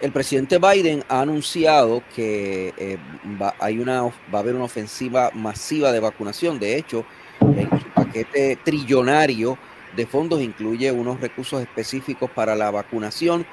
El 0.00 0.10
presidente 0.10 0.58
Biden 0.58 1.04
ha 1.10 1.20
anunciado 1.20 2.02
que 2.16 2.72
eh, 2.78 2.96
va, 3.40 3.54
hay 3.58 3.78
una, 3.78 4.04
va 4.04 4.10
a 4.32 4.38
haber 4.38 4.54
una 4.54 4.64
ofensiva 4.64 5.30
masiva 5.34 5.92
de 5.92 6.00
vacunación. 6.00 6.58
De 6.58 6.78
hecho, 6.78 7.04
su 7.40 7.88
paquete 7.94 8.58
trillonario 8.64 9.58
de 9.96 10.06
fondos 10.06 10.40
incluye 10.40 10.90
unos 10.92 11.20
recursos 11.20 11.60
específicos 11.62 12.30
para 12.30 12.54
la 12.54 12.70
vacunación 12.70 13.46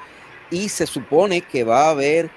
y 0.50 0.68
se 0.68 0.86
supone 0.86 1.40
que 1.40 1.64
va 1.64 1.86
a 1.86 1.90
haber 1.90 2.30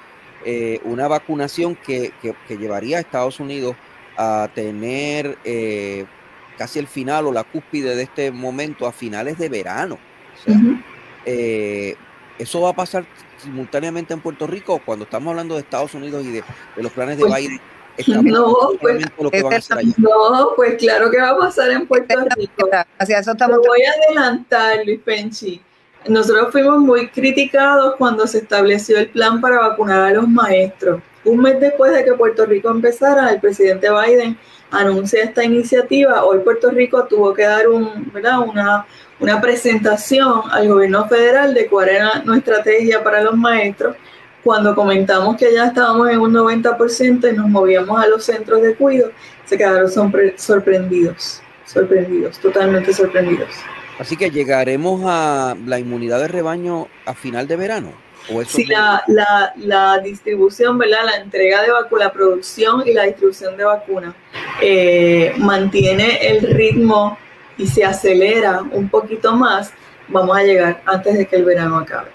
eh, 0.46 0.80
una 0.84 1.08
vacunación 1.08 1.76
que, 1.76 2.14
llevaría 2.50 2.98
a 2.98 3.00
Estados 3.02 3.40
Unidos 3.40 3.76
a 4.18 4.50
tener 4.54 5.38
eh, 5.44 6.06
casi 6.58 6.80
el 6.80 6.88
final 6.88 7.28
o 7.28 7.32
la 7.32 7.44
cúspide 7.44 7.96
de 7.96 8.04
este 8.04 8.32
momento 8.32 8.88
a 8.88 8.94
finales 8.94 9.38
de 9.38 9.50
verano. 9.50 9.98
Eh, 11.26 11.96
eso 12.38 12.62
va 12.62 12.70
a 12.70 12.74
pasar 12.74 13.06
simultáneamente 13.38 14.14
en 14.14 14.22
Puerto 14.22 14.48
Rico 14.48 14.82
cuando 14.86 15.06
estamos 15.06 15.32
hablando 15.32 15.56
de 15.56 15.62
Estados 15.62 15.94
Unidos 15.94 16.26
y 16.26 16.32
de, 16.32 16.44
los 16.78 16.92
planes 16.92 17.18
de 17.18 17.26
pues, 17.26 17.42
Biden. 17.42 17.62
No 18.08 18.72
pues, 18.82 19.06
no, 19.98 20.50
pues 20.56 20.76
claro 20.76 21.10
que 21.10 21.18
va 21.20 21.30
a 21.30 21.38
pasar 21.38 21.72
en 21.72 21.88
Puerto 21.88 22.16
Rico. 22.36 22.70
Hacia 22.98 23.20
eso 23.20 23.32
estamos 23.32 23.60
voy 23.60 23.84
a 23.84 23.92
adelantar, 23.92 24.80
Luis 24.86 25.00
Penchi. 25.02 25.62
Nosotros 26.08 26.50
fuimos 26.52 26.80
muy 26.80 27.08
criticados 27.08 27.96
cuando 27.98 28.28
se 28.28 28.40
estableció 28.40 28.98
el 28.98 29.10
plan 29.10 29.42
para 29.42 29.60
vacunar 29.60 30.02
a 30.02 30.12
los 30.12 30.28
maestros. 30.28 31.02
Un 31.24 31.42
mes 31.42 31.60
después 31.60 31.92
de 31.94 32.04
que 32.04 32.14
Puerto 32.14 32.46
Rico 32.46 32.70
empezara, 32.70 33.32
el 33.32 33.40
presidente 33.40 33.88
Biden 33.90 34.38
anuncia 34.70 35.24
esta 35.24 35.44
iniciativa. 35.44 36.24
Hoy 36.24 36.40
Puerto 36.40 36.70
Rico 36.70 37.06
tuvo 37.06 37.34
que 37.34 37.44
dar 37.44 37.68
un, 37.68 38.12
Una, 38.14 38.86
una 39.20 39.42
presentación 39.42 40.44
al 40.52 40.68
gobierno 40.68 41.08
federal 41.08 41.54
de 41.54 41.68
cuál 41.68 41.90
era 41.90 42.20
nuestra 42.24 42.58
estrategia 42.58 43.04
para 43.04 43.24
los 43.24 43.36
maestros. 43.36 43.96
Cuando 44.46 44.76
comentamos 44.76 45.38
que 45.38 45.52
ya 45.52 45.66
estábamos 45.66 46.08
en 46.12 46.20
un 46.20 46.32
90% 46.32 47.34
y 47.34 47.36
nos 47.36 47.50
movíamos 47.50 48.00
a 48.00 48.06
los 48.06 48.24
centros 48.24 48.62
de 48.62 48.76
cuidado, 48.76 49.12
se 49.44 49.58
quedaron 49.58 49.90
sorprendidos, 50.38 51.42
sorprendidos, 51.66 52.38
totalmente 52.38 52.94
sorprendidos. 52.94 53.50
Así 53.98 54.16
que 54.16 54.30
llegaremos 54.30 55.02
a 55.04 55.56
la 55.66 55.80
inmunidad 55.80 56.20
de 56.20 56.28
rebaño 56.28 56.88
a 57.08 57.16
final 57.16 57.48
de 57.48 57.56
verano. 57.56 57.94
¿O 58.32 58.44
sí, 58.46 58.66
la, 58.66 59.04
la, 59.08 59.52
la, 59.58 59.98
distribución, 59.98 60.78
¿verdad? 60.78 61.06
La 61.06 61.16
entrega 61.16 61.64
de 61.64 61.72
vacunas, 61.72 62.06
la 62.06 62.14
producción 62.14 62.84
y 62.86 62.94
la 62.94 63.06
distribución 63.06 63.58
de 63.58 63.64
vacunas 63.64 64.14
eh, 64.62 65.34
mantiene 65.38 66.20
el 66.22 66.54
ritmo 66.54 67.18
y 67.58 67.66
se 67.66 67.84
acelera 67.84 68.62
un 68.62 68.90
poquito 68.90 69.36
más, 69.36 69.72
vamos 70.08 70.38
a 70.38 70.44
llegar 70.44 70.84
antes 70.86 71.18
de 71.18 71.26
que 71.26 71.36
el 71.36 71.46
verano 71.46 71.80
acabe. 71.80 72.10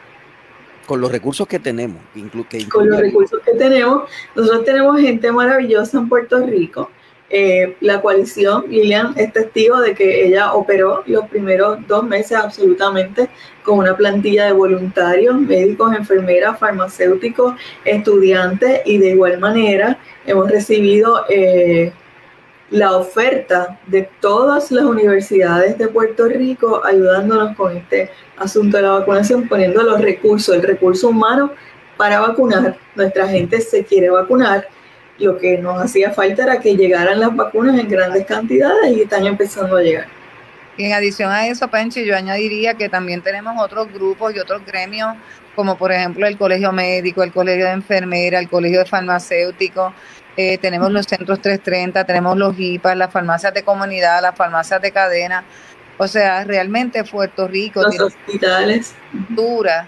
Con 0.90 1.00
los 1.00 1.12
recursos 1.12 1.46
que 1.46 1.59
tenemos. 1.59 2.03
Con 2.68 2.90
los 2.90 3.00
recursos 3.00 3.40
que 3.44 3.53
tenemos. 3.53 4.11
Nosotros 4.35 4.64
tenemos 4.64 5.00
gente 5.00 5.31
maravillosa 5.31 5.98
en 5.98 6.09
Puerto 6.09 6.44
Rico 6.44 6.90
eh, 7.33 7.76
la 7.81 8.03
coalición, 8.03 8.64
Lilian 8.68 9.14
es 9.16 9.33
testigo 9.33 9.81
de 9.81 9.94
que 9.94 10.26
ella 10.26 10.53
operó 10.53 11.05
los 11.07 11.29
primeros 11.29 11.79
dos 11.87 12.03
meses 12.03 12.37
absolutamente 12.37 13.31
con 13.62 13.79
una 13.79 13.96
plantilla 13.96 14.46
de 14.46 14.53
voluntarios, 14.53 15.40
médicos, 15.40 15.94
enfermeras, 15.94 16.59
farmacéuticos, 16.59 17.55
estudiantes 17.85 18.81
y 18.85 18.98
de 18.98 19.11
igual 19.11 19.38
manera 19.38 19.96
hemos 20.26 20.50
recibido 20.50 21.24
eh, 21.29 21.92
la 22.70 22.96
oferta 22.96 23.78
de 23.87 24.09
todas 24.20 24.70
las 24.70 24.85
universidades 24.85 25.76
de 25.76 25.88
Puerto 25.88 26.26
Rico 26.26 26.83
ayudándonos 26.85 27.56
con 27.56 27.76
este 27.76 28.11
asunto 28.37 28.76
de 28.76 28.85
la 28.85 28.92
vacunación, 28.92 29.48
poniendo 29.48 29.83
los 29.83 30.00
recursos, 30.00 30.54
el 30.54 30.62
recurso 30.62 31.09
humano 31.09 31.52
para 31.96 32.20
vacunar. 32.20 32.76
Nuestra 32.94 33.28
gente 33.28 33.61
se 33.61 33.85
quiere 33.85 34.09
vacunar 34.11 34.66
lo 35.20 35.38
que 35.38 35.59
nos 35.59 35.80
hacía 35.80 36.11
falta 36.12 36.44
era 36.44 36.61
que 36.61 36.76
llegaran 36.76 37.20
las 37.20 37.35
vacunas 37.37 37.78
en 37.78 37.88
grandes 37.88 38.24
cantidades 38.24 38.96
y 38.96 39.02
están 39.02 39.26
empezando 39.26 39.76
a 39.76 39.83
llegar. 39.83 40.06
Y 40.76 40.85
en 40.85 40.92
adición 40.94 41.30
a 41.30 41.46
eso, 41.46 41.68
Penchi, 41.68 42.06
yo 42.06 42.16
añadiría 42.16 42.74
que 42.74 42.88
también 42.88 43.20
tenemos 43.20 43.54
otros 43.62 43.92
grupos 43.92 44.35
y 44.35 44.38
otros 44.38 44.64
gremios, 44.64 45.14
como 45.54 45.76
por 45.76 45.92
ejemplo 45.92 46.26
el 46.26 46.38
Colegio 46.38 46.72
Médico, 46.72 47.22
el 47.22 47.33
Colegio 47.33 47.66
de 47.66 47.72
Enfermera, 47.72 48.38
el 48.38 48.48
Colegio 48.48 48.78
de 48.78 48.87
Farmacéuticos, 48.87 49.92
eh, 50.42 50.57
tenemos 50.57 50.90
los 50.90 51.05
centros 51.05 51.42
330, 51.42 52.05
tenemos 52.05 52.35
los 52.38 52.59
IPA, 52.59 52.94
las 52.94 53.12
farmacias 53.12 53.53
de 53.53 53.62
comunidad, 53.62 54.22
las 54.22 54.35
farmacias 54.35 54.81
de 54.81 54.90
cadena. 54.90 55.44
O 55.98 56.09
sea, 56.09 56.44
realmente 56.44 57.05
Puerto 57.05 57.46
Rico 57.46 57.83
los 57.83 58.00
hospitales. 58.00 58.94
Dura 59.29 59.87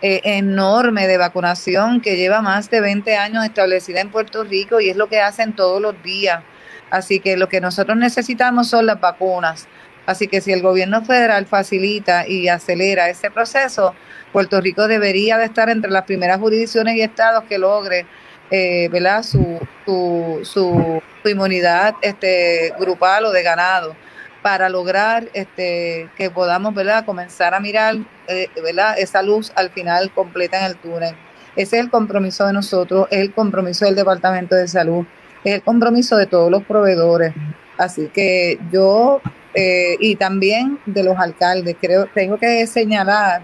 eh, 0.00 0.20
enorme 0.24 1.06
de 1.06 1.18
vacunación 1.18 2.00
que 2.00 2.16
lleva 2.16 2.42
más 2.42 2.68
de 2.68 2.80
20 2.80 3.16
años 3.16 3.44
establecida 3.44 4.00
en 4.00 4.10
Puerto 4.10 4.42
Rico 4.42 4.80
y 4.80 4.90
es 4.90 4.96
lo 4.96 5.08
que 5.08 5.20
hacen 5.20 5.52
todos 5.52 5.80
los 5.80 6.02
días. 6.02 6.42
Así 6.90 7.20
que 7.20 7.36
lo 7.36 7.48
que 7.48 7.60
nosotros 7.60 7.96
necesitamos 7.96 8.68
son 8.68 8.86
las 8.86 9.00
vacunas. 9.00 9.68
Así 10.04 10.26
que 10.26 10.40
si 10.40 10.52
el 10.52 10.62
gobierno 10.62 11.04
federal 11.04 11.46
facilita 11.46 12.26
y 12.26 12.48
acelera 12.48 13.08
ese 13.08 13.30
proceso, 13.30 13.94
Puerto 14.32 14.60
Rico 14.60 14.88
debería 14.88 15.38
de 15.38 15.44
estar 15.44 15.70
entre 15.70 15.92
las 15.92 16.02
primeras 16.06 16.40
jurisdicciones 16.40 16.96
y 16.96 17.02
estados 17.02 17.44
que 17.44 17.58
logre 17.58 18.04
eh, 18.52 18.88
¿verdad? 18.90 19.22
Su, 19.22 19.58
su, 19.86 20.40
su, 20.44 21.02
su, 21.22 21.28
inmunidad 21.28 21.94
este, 22.02 22.72
grupal 22.78 23.24
o 23.24 23.32
de 23.32 23.42
ganado 23.42 23.96
para 24.42 24.68
lograr 24.68 25.28
este, 25.32 26.10
que 26.18 26.28
podamos 26.28 26.74
¿verdad? 26.74 27.06
comenzar 27.06 27.54
a 27.54 27.60
mirar 27.60 27.96
eh, 28.28 28.48
¿verdad? 28.62 28.98
esa 28.98 29.22
luz 29.22 29.50
al 29.54 29.70
final 29.70 30.12
completa 30.12 30.58
en 30.58 30.66
el 30.66 30.76
túnel. 30.76 31.14
Ese 31.56 31.78
es 31.78 31.84
el 31.84 31.90
compromiso 31.90 32.46
de 32.46 32.52
nosotros, 32.52 33.08
es 33.10 33.20
el 33.20 33.32
compromiso 33.32 33.86
del 33.86 33.94
Departamento 33.94 34.54
de 34.54 34.68
Salud, 34.68 35.06
es 35.44 35.54
el 35.54 35.62
compromiso 35.62 36.18
de 36.18 36.26
todos 36.26 36.50
los 36.50 36.62
proveedores. 36.62 37.32
Así 37.78 38.08
que 38.12 38.58
yo 38.70 39.22
eh, 39.54 39.96
y 39.98 40.16
también 40.16 40.78
de 40.84 41.04
los 41.04 41.18
alcaldes, 41.18 41.76
creo, 41.80 42.06
tengo 42.12 42.36
que 42.36 42.66
señalar 42.66 43.42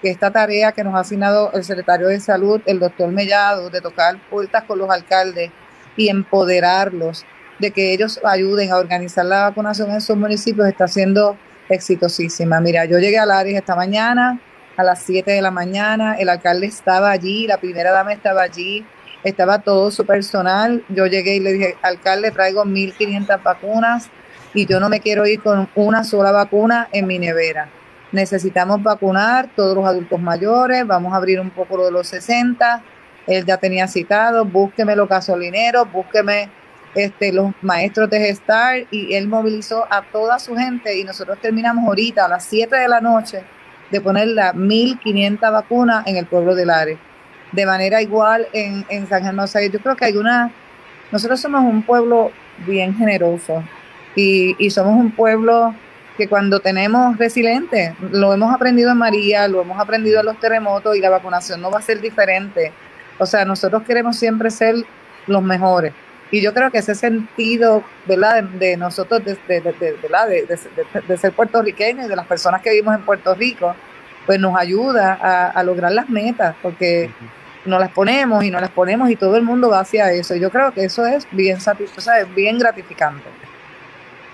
que 0.00 0.10
esta 0.10 0.30
tarea 0.30 0.72
que 0.72 0.84
nos 0.84 0.94
ha 0.94 1.00
asignado 1.00 1.50
el 1.52 1.64
secretario 1.64 2.08
de 2.08 2.20
Salud, 2.20 2.60
el 2.66 2.78
doctor 2.78 3.10
Mellado, 3.10 3.70
de 3.70 3.80
tocar 3.80 4.18
puertas 4.30 4.64
con 4.64 4.78
los 4.78 4.90
alcaldes 4.90 5.50
y 5.96 6.08
empoderarlos 6.08 7.24
de 7.58 7.70
que 7.70 7.92
ellos 7.92 8.20
ayuden 8.24 8.72
a 8.72 8.78
organizar 8.78 9.26
la 9.26 9.42
vacunación 9.42 9.90
en 9.90 10.00
sus 10.00 10.16
municipios 10.16 10.66
está 10.66 10.88
siendo 10.88 11.36
exitosísima. 11.68 12.60
Mira, 12.60 12.86
yo 12.86 12.98
llegué 12.98 13.18
al 13.18 13.30
área 13.30 13.58
esta 13.58 13.76
mañana 13.76 14.40
a 14.76 14.82
las 14.82 15.02
7 15.02 15.30
de 15.30 15.42
la 15.42 15.50
mañana, 15.50 16.14
el 16.14 16.30
alcalde 16.30 16.66
estaba 16.66 17.10
allí, 17.10 17.46
la 17.46 17.58
primera 17.58 17.92
dama 17.92 18.14
estaba 18.14 18.42
allí, 18.42 18.84
estaba 19.24 19.58
todo 19.58 19.90
su 19.90 20.06
personal. 20.06 20.82
Yo 20.88 21.06
llegué 21.06 21.36
y 21.36 21.40
le 21.40 21.52
dije, 21.52 21.76
alcalde, 21.82 22.30
traigo 22.30 22.64
1.500 22.64 23.42
vacunas 23.42 24.08
y 24.54 24.66
yo 24.66 24.80
no 24.80 24.88
me 24.88 25.00
quiero 25.00 25.26
ir 25.26 25.42
con 25.42 25.68
una 25.74 26.02
sola 26.02 26.32
vacuna 26.32 26.88
en 26.92 27.06
mi 27.06 27.18
nevera. 27.18 27.68
Necesitamos 28.12 28.82
vacunar 28.82 29.48
todos 29.54 29.76
los 29.76 29.86
adultos 29.86 30.20
mayores, 30.20 30.86
vamos 30.86 31.12
a 31.12 31.16
abrir 31.16 31.38
un 31.38 31.50
poco 31.50 31.76
lo 31.76 31.84
de 31.84 31.92
los 31.92 32.08
60. 32.08 32.82
Él 33.26 33.44
ya 33.44 33.56
tenía 33.56 33.86
citado, 33.86 34.44
búsqueme 34.44 34.96
los 34.96 35.08
gasolineros, 35.08 35.90
búsqueme 35.92 36.48
este, 36.94 37.32
los 37.32 37.52
maestros 37.62 38.10
de 38.10 38.18
Gestar 38.18 38.86
y 38.90 39.14
él 39.14 39.28
movilizó 39.28 39.86
a 39.90 40.02
toda 40.02 40.40
su 40.40 40.56
gente 40.56 40.98
y 40.98 41.04
nosotros 41.04 41.38
terminamos 41.40 41.86
ahorita 41.86 42.24
a 42.24 42.28
las 42.28 42.44
7 42.44 42.74
de 42.74 42.88
la 42.88 43.00
noche 43.00 43.44
de 43.90 44.00
poner 44.00 44.28
las 44.28 44.54
1.500 44.54 45.52
vacunas 45.52 46.06
en 46.06 46.16
el 46.16 46.26
pueblo 46.26 46.54
de 46.54 46.66
Lares. 46.66 46.98
De 47.52 47.66
manera 47.66 48.02
igual 48.02 48.46
en, 48.52 48.84
en 48.88 49.08
San 49.08 49.22
Germán. 49.22 49.46
yo 49.46 49.80
creo 49.80 49.96
que 49.96 50.04
hay 50.04 50.16
una... 50.16 50.52
Nosotros 51.12 51.40
somos 51.40 51.62
un 51.62 51.82
pueblo 51.82 52.30
bien 52.66 52.94
generoso 52.94 53.62
y, 54.14 54.54
y 54.64 54.70
somos 54.70 54.94
un 54.94 55.10
pueblo 55.10 55.74
que 56.20 56.28
cuando 56.28 56.60
tenemos 56.60 57.16
resiliente, 57.16 57.96
lo 58.10 58.34
hemos 58.34 58.54
aprendido 58.54 58.90
en 58.90 58.98
María, 58.98 59.48
lo 59.48 59.62
hemos 59.62 59.80
aprendido 59.80 60.20
en 60.20 60.26
los 60.26 60.38
terremotos 60.38 60.94
y 60.94 61.00
la 61.00 61.08
vacunación 61.08 61.62
no 61.62 61.70
va 61.70 61.78
a 61.78 61.82
ser 61.82 61.98
diferente. 61.98 62.74
O 63.18 63.24
sea, 63.24 63.46
nosotros 63.46 63.84
queremos 63.84 64.18
siempre 64.18 64.50
ser 64.50 64.74
los 65.26 65.42
mejores. 65.42 65.94
Y 66.30 66.42
yo 66.42 66.52
creo 66.52 66.70
que 66.70 66.76
ese 66.76 66.94
sentido, 66.94 67.82
¿verdad? 68.06 68.42
De, 68.44 68.76
nosotros, 68.76 69.24
de, 69.24 69.38
de, 69.48 70.46
de, 71.08 71.16
ser 71.16 71.32
puertorriqueños 71.32 72.04
y 72.04 72.08
de 72.10 72.16
las 72.16 72.26
personas 72.26 72.60
que 72.60 72.68
vivimos 72.68 72.94
en 72.94 73.02
Puerto 73.02 73.34
Rico, 73.34 73.74
pues 74.26 74.38
nos 74.38 74.54
ayuda 74.54 75.14
a, 75.54 75.62
lograr 75.62 75.92
las 75.92 76.10
metas, 76.10 76.54
porque 76.60 77.10
nos 77.64 77.80
las 77.80 77.92
ponemos 77.92 78.44
y 78.44 78.50
nos 78.50 78.60
las 78.60 78.70
ponemos 78.70 79.08
y 79.08 79.16
todo 79.16 79.36
el 79.38 79.42
mundo 79.42 79.70
va 79.70 79.80
hacia 79.80 80.12
eso. 80.12 80.34
Y 80.34 80.40
yo 80.40 80.50
creo 80.50 80.70
que 80.72 80.84
eso 80.84 81.06
es 81.06 81.26
bien 81.30 81.62
satisfactorio, 81.62 82.26
es 82.26 82.34
bien 82.34 82.58
gratificante. 82.58 83.24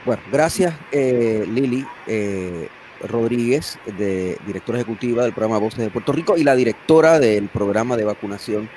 Bueno, 0.06 0.22
gracias 0.30 0.72
eh, 0.92 1.44
Lili 1.48 1.84
eh, 2.06 2.68
Rodríguez, 3.08 3.76
de, 3.98 4.38
directora 4.46 4.78
ejecutiva 4.78 5.24
del 5.24 5.32
programa 5.32 5.58
Voces 5.58 5.80
de 5.80 5.90
Puerto 5.90 6.12
Rico 6.12 6.36
y 6.36 6.44
la 6.44 6.54
directora 6.54 7.18
del 7.18 7.48
programa 7.48 7.96
de 7.96 8.04
vacunación 8.04 8.70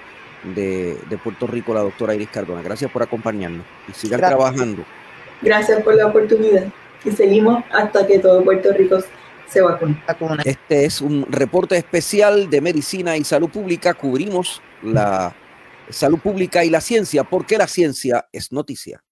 de, 0.55 0.97
Puerto 1.23 1.45
Rico, 1.45 1.75
la 1.75 1.81
doctora 1.81 2.15
Iris 2.15 2.29
Cardona. 2.29 2.63
Gracias 2.63 2.89
por 2.89 3.03
acompañarnos 3.03 3.63
y 3.87 3.93
sigan 3.93 4.19
trabajando. 4.21 4.83
Gracias 5.43 5.83
por 5.83 5.93
la 5.93 6.07
oportunidad 6.07 6.65
y 7.05 7.11
seguimos 7.11 7.63
hasta 7.71 8.07
que 8.07 8.17
todo 8.17 8.43
Puerto 8.43 8.73
Rico 8.73 8.97
se 9.47 9.61
vacune. 9.61 10.01
Este 10.45 10.85
es 10.85 10.99
un 10.99 11.27
reporte 11.29 11.77
especial 11.77 12.49
de 12.49 12.59
medicina 12.59 13.15
y 13.15 13.23
salud 13.23 13.49
pública. 13.49 13.93
Cubrimos 13.93 14.63
la 14.81 15.35
salud 15.89 16.17
pública 16.17 16.65
y 16.65 16.71
la 16.71 16.81
ciencia 16.81 17.23
porque 17.23 17.55
la 17.59 17.67
ciencia 17.67 18.27
es 18.33 18.51
noticia. 18.51 19.03